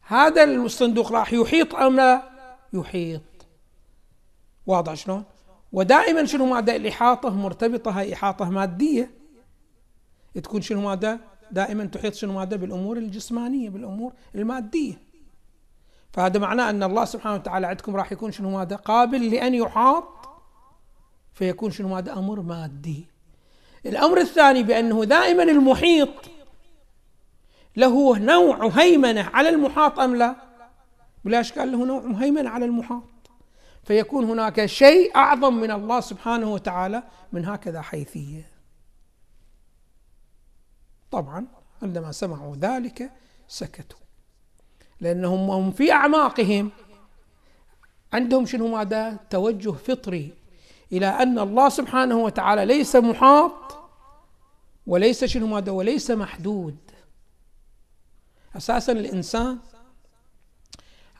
هذا 0.00 0.44
الصندوق 0.44 1.12
راح 1.12 1.32
يحيط 1.32 1.74
أم 1.74 1.96
لا؟ 1.96 2.22
يحيط. 2.72 3.22
واضح 4.66 4.94
شلون؟ 4.94 5.24
ودائما 5.72 6.24
شنو 6.24 6.46
ماذا؟ 6.46 6.76
الإحاطة 6.76 7.30
مرتبطة 7.30 7.90
هاي 7.90 8.14
إحاطة 8.14 8.50
مادية. 8.50 9.10
تكون 10.34 10.60
شنو 10.62 10.80
ماذا؟ 10.80 11.18
دائما 11.50 11.84
تحيط 11.84 12.14
شنو 12.14 12.32
ماذا؟ 12.32 12.56
بالأمور 12.56 12.96
الجسمانية 12.96 13.70
بالأمور 13.70 14.12
المادية. 14.34 14.98
فهذا 16.12 16.38
معناه 16.38 16.70
أن 16.70 16.82
الله 16.82 17.04
سبحانه 17.04 17.34
وتعالى 17.34 17.66
عندكم 17.66 17.96
راح 17.96 18.12
يكون 18.12 18.32
شنو 18.32 18.50
ماذا؟ 18.50 18.76
قابل 18.76 19.30
لأن 19.30 19.54
يحاط. 19.54 20.04
فيكون 21.32 21.70
شنو 21.70 21.88
ماذا؟ 21.88 22.12
أمر 22.12 22.40
مادي. 22.40 23.06
الأمر 23.86 24.18
الثاني 24.18 24.62
بأنه 24.62 25.04
دائما 25.04 25.42
المحيط 25.42 26.08
له 27.76 28.18
نوع 28.18 28.68
هيمنة 28.68 29.30
على 29.34 29.48
المحاط 29.48 30.00
أم 30.00 30.16
لا؟ 30.16 30.36
بلا 31.24 31.40
إشكال 31.40 31.72
له 31.72 31.84
نوع 31.84 32.22
هيمنة 32.22 32.50
على 32.50 32.64
المحاط. 32.64 33.02
فيكون 33.84 34.24
هناك 34.24 34.66
شيء 34.66 35.16
أعظم 35.16 35.54
من 35.54 35.70
الله 35.70 36.00
سبحانه 36.00 36.52
وتعالى 36.52 37.02
من 37.32 37.44
هكذا 37.44 37.80
حيثية. 37.80 38.48
طبعا 41.10 41.46
عندما 41.82 42.12
سمعوا 42.12 42.56
ذلك 42.56 43.10
سكتوا. 43.48 43.98
لأنهم 45.00 45.50
هم 45.50 45.72
في 45.72 45.92
أعماقهم. 45.92 46.70
عندهم 48.12 48.46
شنو 48.46 48.68
ماذا؟ 48.68 49.18
توجه 49.30 49.70
فطري 49.70 50.34
إلى 50.92 51.06
أن 51.06 51.38
الله 51.38 51.68
سبحانه 51.68 52.18
وتعالى 52.18 52.64
ليس 52.64 52.96
محاط 52.96 53.75
وليس 54.86 55.24
شنو 55.24 55.46
ماذا 55.46 55.72
وليس 55.72 56.10
محدود. 56.10 56.76
أساسا 58.56 58.92
الإنسان 58.92 59.58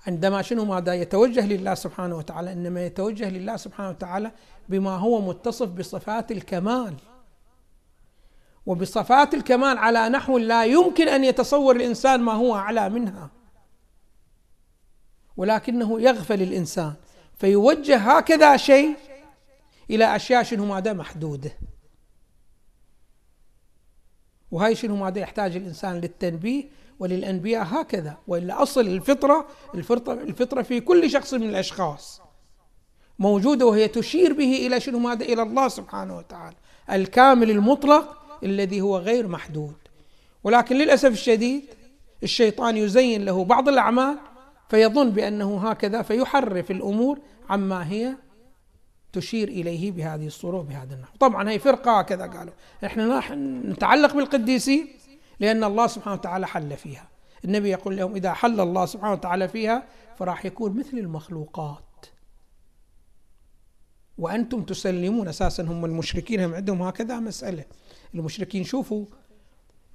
عندما 0.06 0.42
شنو 0.42 0.64
ماذا 0.64 0.94
يتوجه 0.94 1.46
لله 1.46 1.74
سبحانه 1.74 2.16
وتعالى 2.16 2.52
إنما 2.52 2.86
يتوجه 2.86 3.28
لله 3.30 3.56
سبحانه 3.56 3.88
وتعالى 3.88 4.32
بما 4.68 4.96
هو 4.96 5.20
متصف 5.20 5.68
بصفات 5.68 6.32
الكمال. 6.32 6.94
وبصفات 8.66 9.34
الكمال 9.34 9.78
على 9.78 10.08
نحو 10.08 10.38
لا 10.38 10.64
يمكن 10.64 11.08
أن 11.08 11.24
يتصور 11.24 11.76
الإنسان 11.76 12.20
ما 12.20 12.32
هو 12.32 12.54
أعلى 12.54 12.88
منها. 12.88 13.30
ولكنه 15.36 16.00
يغفل 16.00 16.42
الإنسان 16.42 16.94
فيوجه 17.38 17.96
هكذا 17.96 18.56
شيء 18.56 18.96
إلى 19.90 20.16
أشياء 20.16 20.42
شنو 20.42 20.66
ماذا 20.66 20.92
محدودة. 20.92 21.50
وهي 24.50 24.74
شنو 24.74 24.96
ماذا 24.96 25.18
يحتاج 25.18 25.56
الإنسان 25.56 26.00
للتنبيه 26.00 26.64
وللأنبياء 27.00 27.64
هكذا 27.64 28.16
وإلا 28.28 28.62
أصل 28.62 28.80
الفطرة 28.80 29.46
الفطره 29.74 30.12
الفطرة 30.12 30.62
في 30.62 30.80
كل 30.80 31.10
شخص 31.10 31.34
من 31.34 31.48
الأشخاص 31.48 32.20
موجودة 33.18 33.66
وهي 33.66 33.88
تشير 33.88 34.32
به 34.32 34.66
إلى 34.66 34.80
شنو 34.80 34.98
ماذا 34.98 35.24
إلى 35.24 35.42
الله 35.42 35.68
سبحانه 35.68 36.16
وتعالى 36.16 36.56
الكامل 36.90 37.50
المطلق 37.50 38.22
الذي 38.42 38.80
هو 38.80 38.98
غير 38.98 39.28
محدود. 39.28 39.74
ولكن 40.44 40.76
للأسف 40.76 41.12
الشديد 41.12 41.64
الشيطان 42.22 42.76
يزين 42.76 43.24
له 43.24 43.44
بعض 43.44 43.68
الأعمال 43.68 44.18
فيظن 44.68 45.10
بأنه 45.10 45.68
هكذا 45.68 46.02
فيحرف 46.02 46.70
الأمور 46.70 47.18
عما 47.50 47.90
هي 47.90 48.16
تشير 49.12 49.48
إليه 49.48 49.92
بهذه 49.92 50.26
الصورة 50.26 50.56
وبهذا 50.56 50.94
النحو. 50.94 51.16
طبعا 51.20 51.50
هي 51.50 51.58
فرقة 51.58 52.02
كذا 52.02 52.26
قالوا. 52.26 52.52
إحنا 52.84 53.34
نتعلق 53.72 54.14
بالقديسين 54.14 54.88
لأن 55.40 55.64
الله 55.64 55.86
سبحانه 55.86 56.16
وتعالى 56.16 56.46
حل 56.46 56.76
فيها. 56.76 57.08
النبي 57.44 57.70
يقول 57.70 57.96
لهم 57.96 58.14
إذا 58.14 58.32
حل 58.32 58.60
الله 58.60 58.86
سبحانه 58.86 59.12
وتعالى 59.12 59.48
فيها 59.48 59.86
فراح 60.18 60.46
يكون 60.46 60.78
مثل 60.78 60.98
المخلوقات. 60.98 62.06
وأنتم 64.18 64.62
تسلمون 64.62 65.28
أساسا 65.28 65.62
هم 65.62 65.84
المشركين 65.84 66.40
هم 66.40 66.54
عندهم 66.54 66.82
هكذا 66.82 67.20
مسألة. 67.20 67.64
المشركين 68.14 68.64
شوفوا 68.64 69.06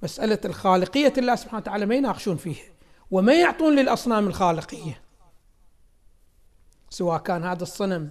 مسألة 0.02 0.38
الخالقية 0.44 1.12
الله 1.18 1.34
سبحانه 1.34 1.58
وتعالى 1.62 1.86
ما 1.86 1.94
يناقشون 1.94 2.36
فيها 2.36 2.64
وما 3.10 3.40
يعطون 3.40 3.76
للأصنام 3.76 4.26
الخالقية 4.26 5.00
سواء 6.90 7.18
كان 7.18 7.44
هذا 7.44 7.62
الصنم 7.62 8.10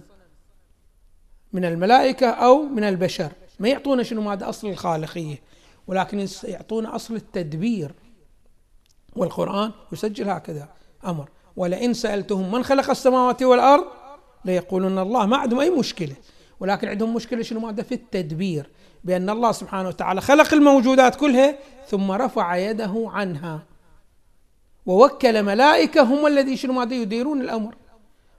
من 1.52 1.64
الملائكة 1.64 2.30
أو 2.30 2.62
من 2.62 2.84
البشر. 2.84 3.32
ما 3.60 3.68
يعطونا 3.68 4.02
شنو؟ 4.02 4.30
هذا 4.30 4.48
أصل 4.48 4.68
الخالقية. 4.68 5.42
ولكن 5.86 6.26
يعطونا 6.44 6.96
أصل 6.96 7.14
التدبير. 7.14 7.94
والقرآن 9.16 9.70
يسجل 9.92 10.30
هكذا 10.30 10.68
أمر. 11.06 11.28
ولئن 11.56 11.94
سألتهم 11.94 12.52
من 12.52 12.64
خلق 12.64 12.90
السماوات 12.90 13.42
والأرض 13.42 13.84
ليقولون 14.44 14.98
الله. 14.98 15.26
ما 15.26 15.36
عندهم 15.36 15.60
أي 15.60 15.70
مشكلة. 15.70 16.14
ولكن 16.60 16.88
عندهم 16.88 17.14
مشكلة 17.14 17.42
شنو؟ 17.42 17.60
ماذا 17.60 17.82
في 17.82 17.94
التدبير. 17.94 18.70
بأن 19.04 19.30
الله 19.30 19.52
سبحانه 19.52 19.88
وتعالى 19.88 20.20
خلق 20.20 20.54
الموجودات 20.54 21.16
كلها 21.16 21.58
ثم 21.88 22.12
رفع 22.12 22.56
يده 22.56 23.04
عنها. 23.06 23.62
ووكل 24.86 25.42
ملائكة 25.42 26.02
هم 26.02 26.26
الذي 26.26 26.56
شنو؟ 26.56 26.72
ماذا 26.72 26.94
يديرون 26.94 27.40
الأمر. 27.40 27.74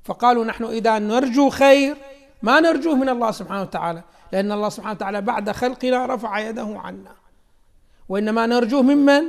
فقالوا 0.03 0.46
نحن 0.46 0.63
إذا 0.63 1.00
نرجو 1.00 1.50
خير 1.50 1.98
ما 2.43 2.59
نرجوه 2.59 2.95
من 2.95 3.09
الله 3.09 3.31
سبحانه 3.31 3.62
وتعالى 3.62 4.03
لأن 4.31 4.51
الله 4.51 4.69
سبحانه 4.69 4.93
وتعالى 4.93 5.21
بعد 5.21 5.51
خلقنا 5.51 6.05
رفع 6.05 6.39
يده 6.39 6.79
عنا. 6.79 7.15
وإنما 8.09 8.45
نرجوه 8.45 8.81
ممن؟ 8.81 9.23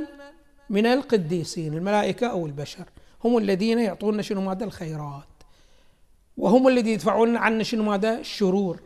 من 0.69 0.85
القديسين 0.85 1.73
الملائكة 1.73 2.27
أو 2.27 2.45
البشر. 2.45 2.85
هم 3.23 3.37
الذين 3.37 3.79
يعطون 3.79 4.21
شنو 4.21 4.41
ماذا؟ 4.41 4.65
الخيرات. 4.65 5.27
وهم 6.37 6.67
الذين 6.67 6.93
يدفعون 6.93 7.37
عنا 7.37 7.63
شنو 7.63 7.83
ماذا؟ 7.83 8.19
الشرور. 8.19 8.79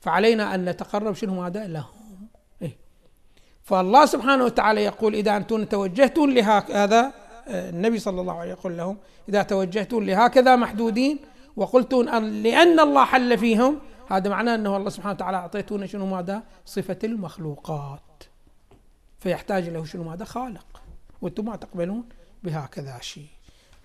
فعلينا 0.00 0.54
أن 0.54 0.64
نتقرب 0.64 1.14
شنو 1.14 1.42
ماذا؟ 1.42 1.66
لهم. 1.66 2.28
إيه؟ 2.62 2.76
فالله 3.62 4.06
سبحانه 4.06 4.44
وتعالى 4.44 4.84
يقول 4.84 5.14
إذا 5.14 5.36
أنتم 5.36 5.64
توجهتون 5.64 6.34
لهذا 6.34 7.12
النبي 7.48 7.98
صلى 7.98 8.20
الله 8.20 8.32
عليه 8.32 8.52
وسلم 8.52 8.60
يقول 8.60 8.76
لهم 8.76 8.96
إذا 9.28 9.42
توجهتون 9.42 10.06
لهكذا 10.06 10.56
محدودين 10.56 11.18
وقلتون 11.56 12.08
أن 12.08 12.42
لأن 12.42 12.80
الله 12.80 13.04
حل 13.04 13.38
فيهم. 13.38 13.78
هذا 14.10 14.30
معناه 14.30 14.54
أنه 14.54 14.76
الله 14.76 14.90
سبحانه 14.90 15.14
وتعالى 15.14 15.36
أعطيتونا 15.36 15.86
شنو 15.86 16.06
ماذا؟ 16.06 16.42
صفة 16.66 16.98
المخلوقات. 17.04 18.24
فيحتاج 19.18 19.68
له 19.68 19.84
شنو 19.84 20.04
ماذا؟ 20.04 20.24
خالق. 20.24 20.66
وأنتم 21.22 21.44
ما 21.44 21.56
تقبلون 21.56 22.08
بهكذا 22.42 22.98
شيء. 23.00 23.28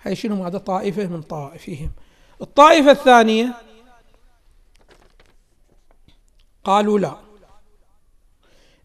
هي 0.02 0.16
شنو 0.16 0.44
ماذا؟ 0.44 0.58
طائفة 0.58 1.08
من 1.08 1.22
طائفهم. 1.22 1.92
الطائفة 2.42 2.92
الثانية 2.92 3.54
قالوا 6.64 7.00
لا. 7.00 7.18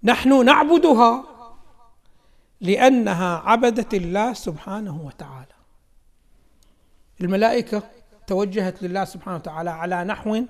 نحن 0.02 0.44
نعبدها 0.44 1.24
لأنها 2.60 3.36
عبدت 3.36 3.94
الله 3.94 4.32
سبحانه 4.32 5.00
وتعالى. 5.06 5.54
الملائكة 7.20 7.82
توجهت 8.26 8.82
لله 8.82 9.04
سبحانه 9.04 9.36
وتعالى 9.36 9.70
على 9.70 10.04
نحو 10.04 10.42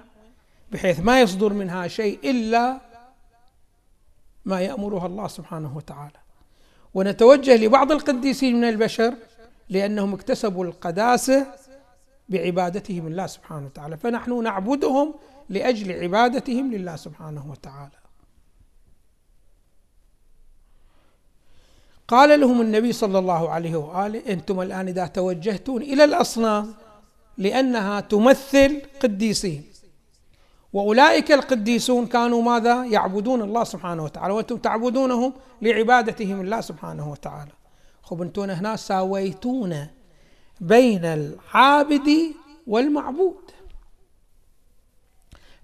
بحيث 0.73 1.01
ما 1.01 1.21
يصدر 1.21 1.53
منها 1.53 1.89
شيء 1.89 2.31
إلا 2.31 2.81
ما 4.45 4.61
يأمرها 4.61 5.07
الله 5.07 5.29
سبحانه 5.29 5.77
وتعالى. 5.77 6.19
ونتوجه 6.95 7.57
لبعض 7.57 7.93
القديسين 7.93 8.57
من 8.57 8.69
البشر 8.69 9.15
لأنهم 9.69 10.15
اكتسبوا 10.15 10.65
القداسة 10.65 11.47
بعبادتهم 12.29 13.07
الله 13.07 13.27
سبحانه 13.27 13.67
وتعالى. 13.67 13.97
فنحن 13.97 14.43
نعبدهم 14.43 15.15
لأجل 15.49 15.93
عبادتهم 15.93 16.75
لله 16.75 16.97
سبحانه 16.97 17.51
وتعالى. 17.51 18.05
قال 22.09 22.41
لهم 22.41 22.61
النبي 22.61 22.93
صلى 22.93 23.19
الله 23.19 23.51
عليه 23.51 23.77
وآله 23.77 24.33
أنتم 24.33 24.61
الآن 24.61 24.89
إذا 24.89 25.07
توجهتون 25.07 25.83
إلى 25.83 26.05
الأصنام 26.05 26.75
لأنها 27.39 28.01
تمثل 28.01 28.83
قديسين 29.03 29.65
وأولئك 30.73 31.33
القديسون 31.33 32.07
كانوا 32.07 32.43
ماذا؟ 32.43 32.85
يعبدون 32.85 33.43
الله 33.43 33.65
سبحانه 33.65 34.05
وتعالى 34.05 34.35
وأنتم 34.35 34.57
تعبدونهم 34.57 35.33
لعبادتهم 35.63 36.41
الله 36.41 36.61
سبحانه 36.61 37.11
وتعالى. 37.11 37.53
خب 38.03 38.23
أنتم 38.23 38.51
هنا 38.51 38.77
ساويتون 38.77 39.87
بين 40.61 41.05
العابد 41.05 42.35
والمعبود. 42.67 43.51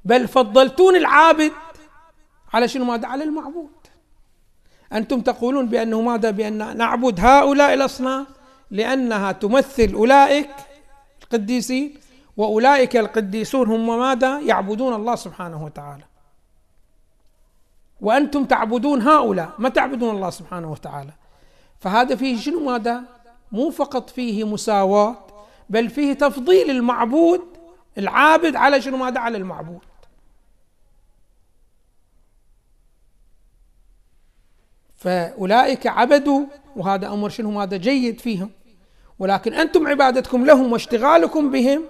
بل 0.04 0.28
فضلتون 0.28 0.96
العابد 0.96 1.52
على 2.52 2.68
شنو 2.68 2.84
ماذا؟ 2.84 3.06
على 3.06 3.24
المعبود. 3.24 3.70
أنتم 4.92 5.20
تقولون 5.20 5.66
بأنه 5.66 6.00
ماذا؟ 6.00 6.30
بأن 6.30 6.76
نعبد 6.76 7.20
هؤلاء 7.20 7.74
الأصنام 7.74 8.26
لأنها 8.70 9.32
تمثل 9.32 9.92
أولئك 9.92 10.50
القديسين 11.32 11.94
وأولئك 12.36 12.96
القديسون 12.96 13.68
هم 13.68 13.98
ماذا؟ 13.98 14.40
يعبدون 14.40 14.94
الله 14.94 15.14
سبحانه 15.14 15.64
وتعالى. 15.64 16.04
وأنتم 18.00 18.44
تعبدون 18.44 19.02
هؤلاء 19.02 19.52
ما 19.58 19.68
تعبدون 19.68 20.14
الله 20.16 20.30
سبحانه 20.30 20.70
وتعالى. 20.72 21.12
فهذا 21.80 22.16
فيه 22.16 22.38
شنو 22.38 22.64
ماذا؟ 22.64 23.02
مو 23.52 23.70
فقط 23.70 24.10
فيه 24.10 24.44
مساواة 24.44 25.16
بل 25.70 25.88
فيه 25.90 26.12
تفضيل 26.12 26.70
المعبود 26.70 27.40
العابد 27.98 28.56
على 28.56 28.80
شنو 28.80 28.96
ماذا؟ 28.96 29.20
على 29.20 29.36
المعبود. 29.36 29.80
فأولئك 34.96 35.86
عبدوا 35.86 36.46
وهذا 36.76 37.08
أمر 37.12 37.28
شنو 37.28 37.60
هذا 37.60 37.76
جيد 37.76 38.20
فيهم 38.20 38.50
ولكن 39.20 39.54
أنتم 39.54 39.86
عبادتكم 39.86 40.44
لهم 40.44 40.72
واشتغالكم 40.72 41.50
بهم. 41.50 41.84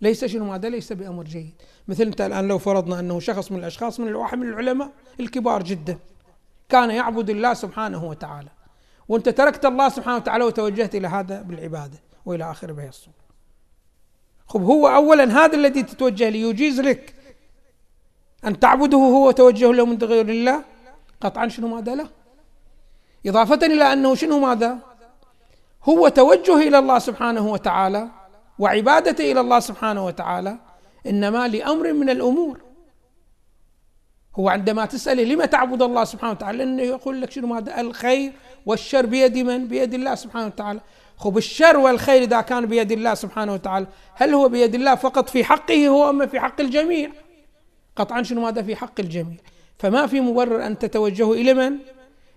ليس 0.00 0.24
شنو 0.24 0.52
هذا؟ 0.52 0.68
ليس 0.68 0.92
بأمر 0.92 1.24
جيد. 1.24 1.54
مثل 1.88 2.02
أنت 2.02 2.20
الآن 2.20 2.48
لو 2.48 2.58
فرضنا 2.58 3.00
أنه 3.00 3.20
شخص 3.20 3.52
من 3.52 3.58
الأشخاص 3.58 4.00
من 4.00 4.08
الواحد 4.08 4.38
من 4.38 4.48
العلماء 4.48 4.90
الكبار 5.20 5.62
جدا 5.62 5.98
كان 6.68 6.90
يعبد 6.90 7.30
الله 7.30 7.54
سبحانه 7.54 8.04
وتعالى. 8.04 8.48
وأنت 9.08 9.28
تركت 9.28 9.66
الله 9.66 9.88
سبحانه 9.88 10.16
وتعالى 10.16 10.44
وتوجهت 10.44 10.94
إلى 10.94 11.08
هذا 11.08 11.42
بالعبادة 11.42 11.98
وإلى 12.26 12.50
اخره 12.50 12.72
بهي 12.72 12.88
الصورة. 12.88 13.24
خب 14.46 14.62
هو 14.62 14.88
اولا 14.88 15.44
هذا 15.44 15.56
الذي 15.56 15.82
تتوجه 15.82 16.28
ليجيز 16.28 16.80
لك 16.80 17.14
أن 18.44 18.60
تعبده 18.60 18.98
هو 18.98 19.28
وتوجه 19.28 19.72
له 19.72 19.86
من 19.86 19.98
غير 19.98 20.28
الله؟ 20.28 20.64
قطعا 21.20 21.48
شنو 21.48 21.68
ماذا 21.68 21.94
له؟ 21.94 22.08
إضافة 23.26 23.66
إلى 23.66 23.92
أنه 23.92 24.14
شنو 24.14 24.38
ماذا؟ 24.38 24.93
هو 25.88 26.08
توجه 26.08 26.68
إلى 26.68 26.78
الله 26.78 26.98
سبحانه 26.98 27.52
وتعالى 27.52 28.08
وعبادته 28.58 29.32
إلى 29.32 29.40
الله 29.40 29.60
سبحانه 29.60 30.06
وتعالى 30.06 30.58
إنما 31.06 31.48
لأمر 31.48 31.92
من 31.92 32.10
الأمور. 32.10 32.60
هو 34.36 34.48
عندما 34.48 34.86
تسأله 34.86 35.24
لما 35.24 35.46
تعبد 35.46 35.82
الله 35.82 36.04
سبحانه 36.04 36.32
وتعالى؟ 36.32 36.58
لأنه 36.58 36.82
يقول 36.82 37.20
لك 37.20 37.30
شنو؟ 37.30 37.46
ماذا 37.46 37.80
الخير 37.80 38.32
والشر 38.66 39.06
بيد 39.06 39.38
من؟ 39.38 39.68
بيد 39.68 39.94
الله 39.94 40.14
سبحانه 40.14 40.46
وتعالى. 40.46 40.80
خب 41.16 41.36
الشر 41.36 41.76
والخير 41.76 42.22
إذا 42.22 42.40
كان 42.40 42.66
بيد 42.66 42.92
الله 42.92 43.14
سبحانه 43.14 43.54
وتعالى 43.54 43.86
هل 44.14 44.34
هو 44.34 44.48
بيد 44.48 44.74
الله 44.74 44.94
فقط 44.94 45.28
في 45.28 45.44
حقه 45.44 45.88
هو 45.88 46.10
أما 46.10 46.26
في 46.26 46.40
حق 46.40 46.60
الجميع؟ 46.60 47.10
قطعا 47.96 48.22
شنو 48.22 48.40
ماذا 48.40 48.62
في 48.62 48.76
حق 48.76 49.00
الجميع؟ 49.00 49.36
فما 49.78 50.06
في 50.06 50.20
مبرر 50.20 50.66
أن 50.66 50.78
تتوجهوا 50.78 51.34
إلى 51.34 51.54
من؟ 51.54 51.78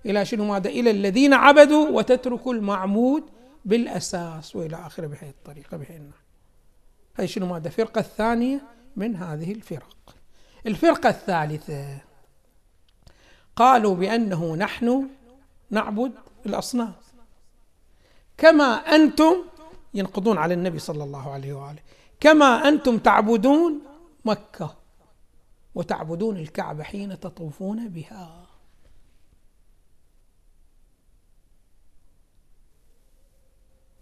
إلى 0.05 0.25
شنو 0.25 0.45
ماذا 0.45 0.69
إلى 0.69 0.91
الذين 0.91 1.33
عبدوا 1.33 1.89
وتتركوا 1.89 2.53
المعمود 2.53 3.23
بالأساس 3.67 4.55
وإلى 4.55 4.75
آخره 4.75 5.07
بهذه 5.07 5.29
الطريقة 5.29 5.77
بهي 5.77 5.97
النحو 5.97 6.21
هي 7.17 7.27
شنو 7.27 7.45
ماذا؟ 7.45 7.67
الفرقة 7.67 7.99
الثانية 7.99 8.61
من 8.95 9.15
هذه 9.15 9.51
الفرق. 9.51 10.15
الفرقة 10.65 11.09
الثالثة 11.09 11.97
قالوا 13.55 13.95
بأنه 13.95 14.55
نحن 14.55 15.09
نعبد 15.69 16.11
الأصنام. 16.45 16.93
كما 18.37 18.73
أنتم 18.73 19.35
ينقضون 19.93 20.37
على 20.37 20.53
النبي 20.53 20.79
صلى 20.79 21.03
الله 21.03 21.31
عليه 21.31 21.53
وآله. 21.53 21.79
كما 22.19 22.67
أنتم 22.67 22.97
تعبدون 22.97 23.81
مكة 24.25 24.75
وتعبدون 25.75 26.37
الكعبة 26.37 26.83
حين 26.83 27.19
تطوفون 27.19 27.87
بها. 27.87 28.46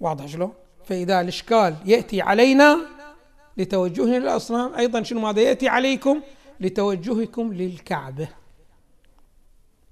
واضح 0.05 0.25
شلون؟ 0.25 0.53
فإذا 0.85 1.21
الإشكال 1.21 1.75
يأتي 1.85 2.21
علينا 2.21 2.77
لتوجهنا 3.57 4.17
للأصنام 4.17 4.75
أيضا 4.75 5.03
شنو 5.03 5.19
ماذا 5.19 5.41
يأتي 5.41 5.67
عليكم؟ 5.67 6.21
لتوجهكم 6.59 7.53
للكعبة 7.53 8.27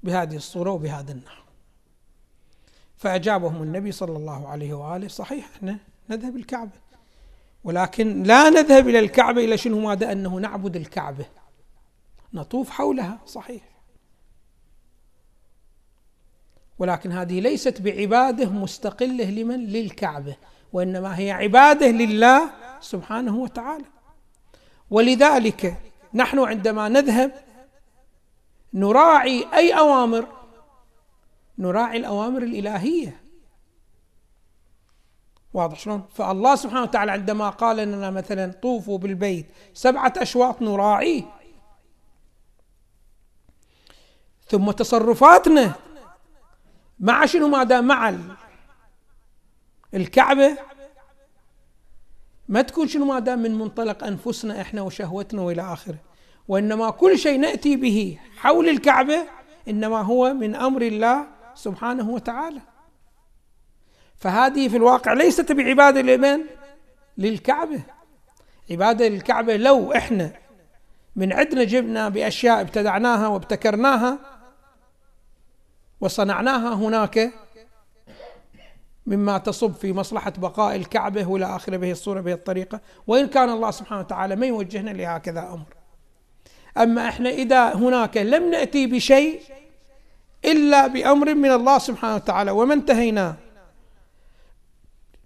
بهذه 0.03 0.35
الصورة 0.35 0.71
وبهذا 0.71 1.11
النحو. 1.11 1.43
فأجابهم 2.97 3.63
النبي 3.63 3.91
صلى 3.91 4.17
الله 4.17 4.47
عليه 4.47 4.73
وآله 4.73 5.07
صحيح 5.07 5.49
إحنا 5.55 5.77
نذهب 6.09 6.35
الكعبة 6.35 6.83
ولكن 7.63 8.23
لا 8.23 8.49
نذهب 8.49 8.87
إلى 8.89 8.99
الكعبة 8.99 9.45
إلى 9.45 9.57
شنو 9.57 9.79
ماذا؟ 9.79 10.11
أنه 10.11 10.35
نعبد 10.35 10.75
الكعبة 10.75 11.25
نطوف 12.33 12.69
حولها 12.69 13.19
صحيح. 13.25 13.72
ولكن 16.79 17.11
هذه 17.11 17.39
ليست 17.39 17.81
بعباده 17.81 18.49
مستقله 18.49 19.29
لمن؟ 19.29 19.65
للكعبة 19.65 20.35
وإنما 20.73 21.19
هي 21.19 21.31
عبادة 21.31 21.87
لله 21.87 22.49
سبحانه 22.81 23.37
وتعالى. 23.37 23.85
ولذلك 24.89 25.77
نحن 26.13 26.39
عندما 26.39 26.89
نذهب 26.89 27.31
نراعي 28.73 29.45
أي 29.53 29.79
أوامر؟ 29.79 30.27
نراعي 31.57 31.97
الأوامر 31.97 32.43
الإلهية. 32.43 33.21
واضح 35.53 35.79
شلون؟ 35.79 36.03
فالله 36.13 36.55
سبحانه 36.55 36.81
وتعالى 36.81 37.11
عندما 37.11 37.49
قال 37.49 37.77
لنا 37.77 38.09
مثلا 38.09 38.51
طوفوا 38.51 38.97
بالبيت 38.97 39.45
سبعة 39.73 40.13
أشواط 40.17 40.61
نراعيه. 40.61 41.23
ثم 44.47 44.71
تصرفاتنا 44.71 45.73
مع 47.03 47.25
شنو 47.25 47.47
ماذا 47.47 47.81
مع 47.81 48.15
الكعبة. 49.93 50.57
ما 52.49 52.61
تكون 52.61 52.87
شنو 52.87 53.05
ماذا 53.05 53.35
من 53.35 53.55
منطلق 53.55 54.03
أنفسنا 54.03 54.61
إحنا 54.61 54.81
وشهوتنا 54.81 55.41
وإلى 55.41 55.61
آخره. 55.61 55.97
وإنما 56.47 56.89
كل 56.89 57.17
شيء 57.17 57.39
نأتي 57.39 57.75
به 57.75 58.19
حول 58.37 58.69
الكعبة 58.69 59.23
إنما 59.67 60.01
هو 60.01 60.33
من 60.33 60.55
أمر 60.55 60.81
الله 60.81 61.27
سبحانه 61.55 62.09
وتعالى. 62.09 62.61
فهذه 64.17 64.67
في 64.67 64.77
الواقع 64.77 65.13
ليست 65.13 65.51
بعبادة 65.51 66.01
لمن؟ 66.01 66.39
للكعبة. 67.17 67.83
عبادة 68.71 69.07
للكعبة 69.07 69.57
لو 69.57 69.93
إحنا 69.93 70.31
من 71.15 71.33
عندنا 71.33 71.63
جبنا 71.63 72.09
بأشياء 72.09 72.61
ابتدعناها 72.61 73.27
وابتكرناها 73.27 74.32
وصنعناها 76.03 76.73
هناك 76.73 77.31
مما 79.07 79.37
تصب 79.37 79.73
في 79.73 79.93
مصلحة 79.93 80.33
بقاء 80.37 80.75
الكعبة 80.75 81.27
وإلى 81.27 81.55
آخره 81.55 81.77
به 81.77 81.91
الصورة 81.91 82.21
به 82.21 82.33
الطريقة. 82.33 82.79
وإن 83.07 83.27
كان 83.27 83.49
الله 83.49 83.71
سبحانه 83.71 84.01
وتعالى 84.01 84.35
ما 84.35 84.45
يوجهنا 84.45 84.89
لهكذا 84.89 85.39
أمر. 85.39 85.73
أما 86.77 87.09
إحنا 87.09 87.29
إذا 87.29 87.75
هناك 87.75 88.17
لم 88.17 88.51
نأتي 88.51 88.87
بشيء 88.87 89.41
إلا 90.45 90.87
بأمر 90.87 91.35
من 91.35 91.51
الله 91.51 91.77
سبحانه 91.77 92.15
وتعالى 92.15 92.51
وما 92.51 92.73
انتهينا 92.73 93.35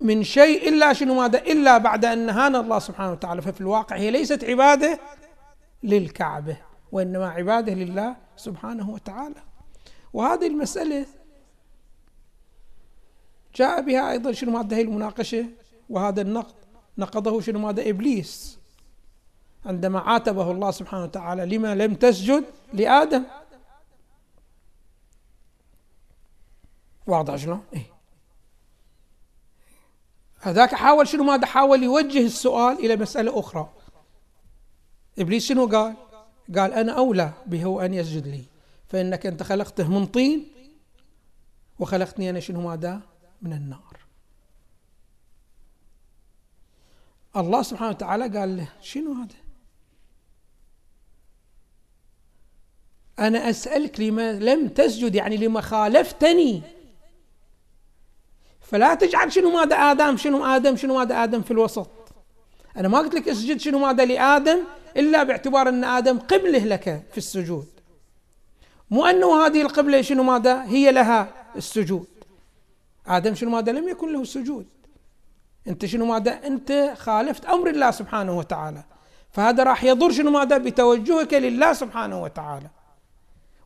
من 0.02 0.24
شيء 0.24 0.70
إلا 0.70 0.94
شنو 0.94 1.14
ماذا؟ 1.14 1.40
إلا 1.40 1.78
بعد 1.78 2.06
أن 2.06 2.26
نهانا 2.26 2.60
الله 2.60 2.80
سبحانه 2.80 3.12
وتعالى. 3.12 3.42
ففي 3.42 3.62
الواقع 3.62 3.96
هي 3.96 4.12
ليست 4.12 4.44
عبادة 4.44 5.00
للكعبة 5.84 6.58
وإنما 6.92 7.30
عبادة 7.30 7.74
لله 7.74 8.16
سبحانه 8.36 8.90
وتعالى. 8.90 9.47
وهذه 10.18 10.48
المسألة 10.48 11.06
جاء 13.56 13.82
بها 13.82 14.12
أيضا 14.12 14.32
شنو 14.32 14.52
مادة 14.52 14.78
هي 14.78 14.82
المناقشة؟ 14.82 15.46
وهذا 15.90 16.22
النقد 16.22 16.56
نقضه 16.98 17.42
شنو 17.42 17.60
مادة؟ 17.60 17.90
إبليس. 17.90 18.60
عندما 19.66 20.00
عاتبه 20.00 20.52
الله 20.52 20.72
سبحانه 20.72 21.04
وتعالى 21.04 21.58
لما 21.58 21.76
لم 21.76 21.96
تسجد 21.96 22.44
لآدم. 22.74 23.24
واضح 27.08 27.36
شلون؟ 27.36 27.64
إيه؟ 27.74 27.94
هذاك 30.40 30.76
حاول 30.76 31.08
شنو 31.08 31.24
ماذا 31.24 31.46
حاول 31.46 31.84
يوجه 31.84 32.26
السؤال 32.26 32.80
إلى 32.80 32.96
مسألة 32.96 33.40
أخرى. 33.40 33.70
إبليس 35.20 35.46
شنو 35.46 35.66
قال؟ 35.68 35.96
قال 36.56 36.74
أنا 36.74 36.92
أولى 36.98 37.34
به 37.46 37.86
أن 37.86 37.94
يسجد 37.94 38.28
لي. 38.28 38.57
فإنك 38.88 39.26
أنت 39.26 39.44
خلقته 39.44 39.90
من 39.90 40.06
طين 40.06 40.48
وخلقتني 41.80 42.30
أنا 42.30 42.40
شنو 42.40 42.62
ماذا؟ 42.62 43.02
من 43.42 43.54
النار. 43.54 43.98
الله 47.36 47.62
سبحانه 47.62 47.90
وتعالى 47.90 48.38
قال 48.38 48.58
له 48.58 48.68
شنو 48.82 49.14
هذا؟ 49.14 49.36
أنا 53.20 53.50
أسألك 53.50 54.00
لما 54.00 54.34
لم 54.34 54.68
تسجد 54.68 55.16
يعني 55.16 55.38
لما 55.38 55.62
خالفتني. 55.62 56.62
فلا 58.62 58.96
تجعل 58.96 59.34
شنو 59.34 59.52
ماذا 59.52 59.76
آدم 59.76 60.18
شنو 60.18 60.46
آدم 60.46 60.76
شنو 60.76 60.98
ماذا 60.98 61.24
آدم 61.24 61.42
في 61.42 61.52
الوسط. 61.52 61.90
أنا 62.78 62.88
ما 62.88 62.98
قلت 62.98 63.16
لك 63.16 63.30
اسجد 63.30 63.60
شنو 63.60 63.80
ماذا 63.80 64.06
لآدم 64.06 64.60
إلا 64.98 65.24
باعتبار 65.24 65.70
أن 65.70 65.84
آدم 65.84 66.20
قبله 66.20 66.66
لك 66.66 67.04
في 67.12 67.18
السجود. 67.18 67.77
مو 68.90 69.06
أنه 69.06 69.46
هذه 69.46 69.62
القبلة 69.62 70.02
شنو 70.02 70.24
ماذا؟ 70.24 70.64
هي 70.64 70.92
لها 70.92 71.34
السجود. 71.56 72.08
آدم 73.08 73.36
شنو 73.36 73.50
ماذا؟ 73.50 73.72
لم 73.72 73.90
يكن 73.90 74.14
له 74.14 74.22
السجود 74.22 74.68
أنت 75.68 75.86
شنو 75.86 76.06
ماذا؟ 76.06 76.32
أنت 76.32 76.94
خالفت 76.98 77.46
أمر 77.46 77.70
الله 77.70 77.92
سبحانه 77.92 78.38
وتعالى. 78.38 78.84
فهذا 79.32 79.64
راح 79.64 79.84
يضر 79.84 80.12
شنو 80.12 80.32
ماذا؟ 80.32 80.58
بتوجهك 80.58 81.34
لله 81.34 81.74
سبحانه 81.74 82.22
وتعالى. 82.22 82.70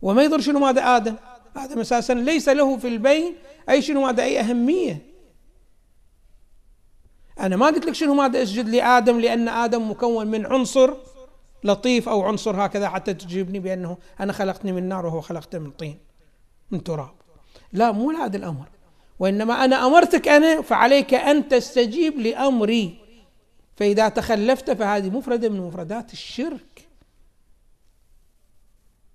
وما 0.01 0.23
يضر 0.23 0.39
شنو 0.39 0.59
ماذا؟ 0.59 0.95
آدم. 0.95 1.15
آدم 1.57 1.79
أساسا 1.79 2.13
ليس 2.13 2.49
له 2.49 2.77
في 2.77 2.87
البين 2.87 3.35
أي 3.69 3.81
شنو 3.81 4.01
ماذا؟ 4.01 4.23
أي 4.23 4.39
أهمية. 4.39 5.11
أنا 7.39 7.55
ما 7.55 7.65
قلت 7.65 7.85
لك 7.85 7.93
شنو 7.93 8.13
ماذا 8.13 8.43
أسجد 8.43 8.69
لآدم 8.69 9.19
لأن 9.19 9.49
آدم 9.49 9.91
مكون 9.91 10.27
من 10.27 10.45
عنصر 10.45 10.93
لطيف 11.63 12.09
أو 12.09 12.23
عنصر 12.23 12.65
هكذا 12.65 12.89
حتى 12.89 13.13
تجيبني 13.13 13.59
بأنه 13.59 13.97
أنا 14.19 14.33
خلقتني 14.33 14.71
من 14.71 14.89
نار 14.89 15.05
وهو 15.05 15.21
خلقته 15.21 15.59
من 15.59 15.71
طين 15.71 15.99
من 16.71 16.83
تراب. 16.83 17.11
لا 17.73 17.91
مو 17.91 18.11
هذا 18.11 18.37
الأمر. 18.37 18.69
وإنما 19.19 19.65
أنا 19.65 19.87
أمرتك 19.87 20.27
أنا 20.27 20.61
فعليك 20.61 21.13
أن 21.13 21.47
تستجيب 21.47 22.19
لأمري. 22.19 22.97
فإذا 23.75 24.09
تخلفت 24.09 24.71
فهذه 24.71 25.09
مفردة 25.09 25.49
من 25.49 25.61
مفردات 25.61 26.13
الشرك. 26.13 26.87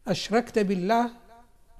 أشركت 0.08 0.58
بالله 0.58 1.10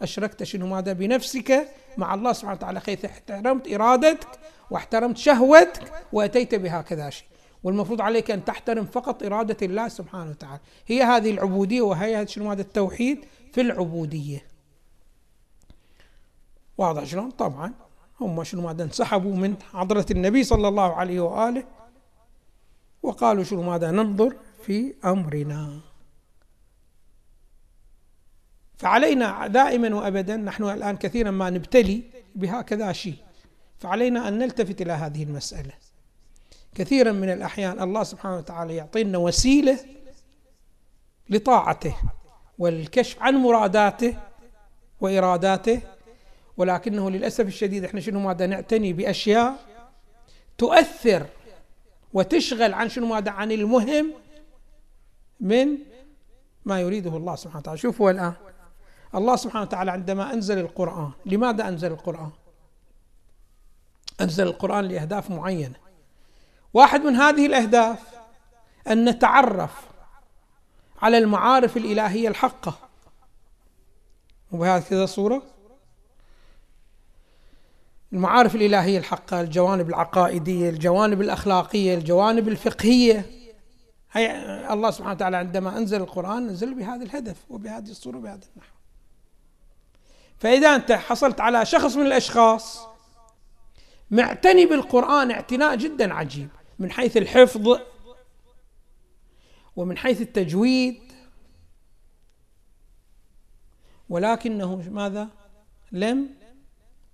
أشركت 0.02 0.42
شنو 0.42 0.66
ماذا؟ 0.66 0.92
بنفسك 0.92 1.68
مع 1.96 2.14
الله 2.14 2.32
سبحانه 2.32 2.56
وتعالى. 2.56 2.80
حيث 2.80 3.04
احترمت 3.04 3.72
إرادتك 3.72 4.28
واحترمت 4.70 5.16
شهوتك 5.16 5.92
وأتيت 6.12 6.54
بهكذا 6.54 7.10
شيء. 7.10 7.26
والمفروض 7.62 8.00
عليك 8.00 8.30
أن 8.30 8.44
تحترم 8.44 8.84
فقط 8.84 9.22
إرادة 9.22 9.66
الله 9.66 9.88
سبحانه 9.88 10.30
وتعالى. 10.30 10.60
هي 10.86 11.02
هذه 11.02 11.30
العبودية 11.30 11.82
وهي 11.82 12.26
شنو 12.26 12.50
هذا 12.50 12.62
التوحيد 12.62 13.24
في 13.52 13.60
العبودية. 13.60 14.46
واضح 16.78 17.04
شلون؟ 17.04 17.30
طبعا. 17.30 17.74
هم 18.20 18.44
شنو 18.44 18.62
ماذا 18.62 18.84
انسحبوا 18.84 19.36
من 19.36 19.56
حضرة 19.72 20.06
النبي 20.10 20.44
صلى 20.44 20.68
الله 20.68 20.94
عليه 20.94 21.20
وآله 21.20 21.64
وقالوا 23.02 23.44
شنو 23.44 23.62
ماذا 23.62 23.90
ننظر 23.90 24.36
في 24.62 24.94
أمرنا. 25.04 25.80
فعلينا 28.78 29.46
دائما 29.46 29.94
وابدا 29.94 30.36
نحن 30.36 30.64
الآن 30.64 30.96
كثيرا 30.96 31.30
ما 31.30 31.50
نبتلي 31.50 32.02
بهكذا 32.34 32.92
شيء. 32.92 33.16
فعلينا 33.78 34.28
أن 34.28 34.38
نلتفت 34.38 34.82
إلى 34.82 34.92
هذه 34.92 35.22
المسألة. 35.22 35.72
كثيرا 36.76 37.12
من 37.12 37.32
الأحيان 37.32 37.82
الله 37.82 38.02
سبحانه 38.02 38.36
وتعالى 38.36 38.76
يعطينا 38.76 39.18
وسيلة 39.18 39.78
لطاعته 41.30 41.96
والكشف 42.58 43.22
عن 43.22 43.34
مراداته 43.34 44.16
وإراداته 45.00 45.80
ولكنه 46.56 47.10
للأسف 47.10 47.46
الشديد 47.46 47.84
إحنا 47.84 48.00
شنو 48.00 48.20
ماذا 48.20 48.46
نعتني 48.46 48.92
بأشياء 48.92 49.56
تؤثر 50.58 51.26
وتشغل 52.12 52.74
عن 52.74 52.88
شنو 52.88 53.06
ماذا 53.06 53.30
عن 53.30 53.52
المهم 53.52 54.14
من 55.40 55.78
ما 56.64 56.80
يريده 56.80 57.16
الله 57.16 57.36
سبحانه 57.36 57.60
وتعالى. 57.60 57.78
شوفوا 57.78 58.10
الآن 58.10 58.32
الله 59.14 59.36
سبحانه 59.36 59.62
وتعالى 59.62 59.90
عندما 59.90 60.32
أنزل 60.32 60.58
القرآن 60.58 61.10
لماذا 61.26 61.68
أنزل 61.68 61.92
القرآن؟ 61.92 62.30
أنزل 64.20 64.46
القرآن 64.46 64.84
لأهداف 64.84 65.30
معينة. 65.30 65.85
واحد 66.76 67.04
من 67.04 67.16
هذه 67.16 67.46
الأهداف 67.46 67.98
أن 68.88 69.08
نتعرف 69.08 69.70
على 71.02 71.18
المعارف 71.18 71.76
الإلهية 71.76 72.28
الحقة. 72.28 72.78
وبهذه 74.52 75.04
الصورة 75.04 75.42
المعارف 78.12 78.54
الإلهية 78.54 78.98
الحقة 78.98 79.40
الجوانب 79.40 79.88
العقائدية 79.88 80.70
الجوانب 80.70 81.20
الأخلاقية 81.20 81.94
الجوانب 81.94 82.48
الفقهية. 82.48 83.30
هي 84.12 84.32
الله 84.72 84.90
سبحانه 84.90 85.14
وتعالى 85.14 85.36
عندما 85.36 85.78
أنزل 85.78 86.00
القرآن 86.00 86.46
نزل 86.46 86.74
بهذا 86.74 87.02
الهدف 87.02 87.36
وبهذه 87.50 87.90
الصورة 87.90 88.16
وبهذا 88.16 88.44
النحو. 88.54 88.72
فإذا 90.38 90.74
أنت 90.74 90.92
حصلت 90.92 91.40
على 91.40 91.66
شخص 91.66 91.96
من 91.96 92.06
الأشخاص 92.06 92.86
معتني 94.10 94.66
بالقرآن 94.66 95.30
اعتناء 95.30 95.76
جدا 95.76 96.14
عجيب. 96.14 96.48
من 96.78 96.90
حيث 96.90 97.16
الحفظ 97.16 97.80
ومن 99.76 99.98
حيث 99.98 100.20
التجويد 100.20 101.12
ولكنه 104.08 104.76
ماذا؟ 104.76 105.28
لم 105.92 106.28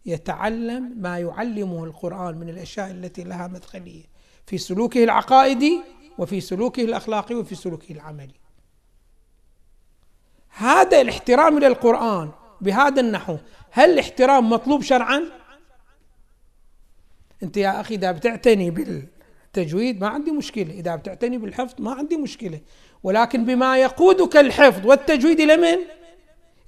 يتعلم 0.07 0.95
ما 0.97 1.19
يعلمه 1.19 1.85
القرآن 1.85 2.35
من 2.39 2.49
الأشياء 2.49 2.91
التي 2.91 3.25
لها 3.25 3.47
مدخلية 3.47 4.05
في 4.47 4.59
سلوكه 4.59 5.05
العقائدي 5.05 5.81
وفي 6.19 6.41
سلوكه 6.41 6.85
الأخلاقي 6.85 7.35
وفي 7.35 7.55
سلوكه 7.55 7.93
العملي 7.93 8.35
هذا 10.49 11.01
الاحترام 11.01 11.59
للقرآن 11.59 12.31
بهذا 12.61 13.01
النحو 13.01 13.37
هل 13.71 13.91
الاحترام 13.91 14.51
مطلوب 14.51 14.83
شرعا؟ 14.83 15.23
أنت 17.43 17.57
يا 17.57 17.81
أخي 17.81 17.95
إذا 17.95 18.13
بتعتني 18.13 18.71
بالتجويد 19.55 20.01
ما 20.01 20.09
عندي 20.09 20.31
مشكلة. 20.31 20.73
إذا 20.73 20.97
بتعتني 20.97 21.39
بالحفظ 21.39 21.75
ما 21.79 21.93
عندي 21.93 22.17
مشكلة. 22.17 22.61
ولكن 23.03 23.45
بما 23.45 23.79
يقودك 23.79 24.37
الحفظ 24.37 24.87
والتجويد 24.87 25.41
إلى 25.41 25.57
من؟ 25.57 25.79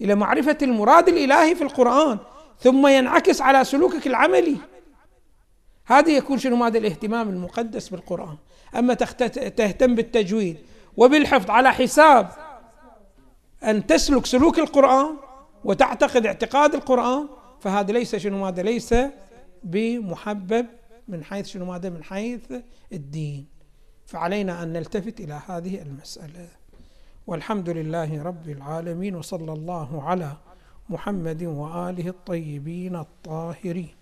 إلى 0.00 0.14
معرفة 0.14 0.58
المراد 0.62 1.08
الإلهي 1.08 1.54
في 1.54 1.62
القرآن. 1.62 2.18
ثم 2.60 2.86
ينعكس 2.86 3.40
على 3.40 3.64
سلوكك 3.64 4.06
العملي. 4.06 4.56
هذا 5.86 6.10
يكون 6.10 6.38
شنو؟ 6.38 6.64
هذا 6.64 6.78
الاهتمام 6.78 7.28
المقدس 7.28 7.88
بالقرآن. 7.88 8.36
أما 8.78 8.94
تهتم 8.94 9.94
بالتجويد 9.94 10.56
وبالحفظ 10.96 11.50
على 11.50 11.72
حساب 11.72 12.28
أن 13.64 13.86
تسلك 13.86 14.26
سلوك 14.26 14.58
القرآن 14.58 15.16
وتعتقد 15.64 16.26
اعتقاد 16.26 16.74
القرآن 16.74 17.28
فهذا 17.60 17.92
ليس 17.92 18.16
شنو؟ 18.16 18.46
هذا 18.46 18.62
ليس 18.62 18.94
بمحبب 19.62 20.66
من 21.08 21.24
حيث 21.24 21.46
شنو 21.46 21.72
هذا 21.72 21.88
من 21.90 22.04
حيث 22.04 22.52
الدين. 22.92 23.46
فعلينا 24.06 24.62
أن 24.62 24.72
نلتفت 24.72 25.20
إلى 25.20 25.40
هذه 25.46 25.82
المسألة. 25.82 26.48
والحمد 27.26 27.70
لله 27.70 28.22
رب 28.22 28.48
العالمين 28.48 29.14
وصلى 29.14 29.52
الله 29.52 30.02
على 30.02 30.36
محمد 30.88 31.42
وآله 31.42 32.08
الطيبين 32.08 32.96
الطاهرين. 32.96 33.94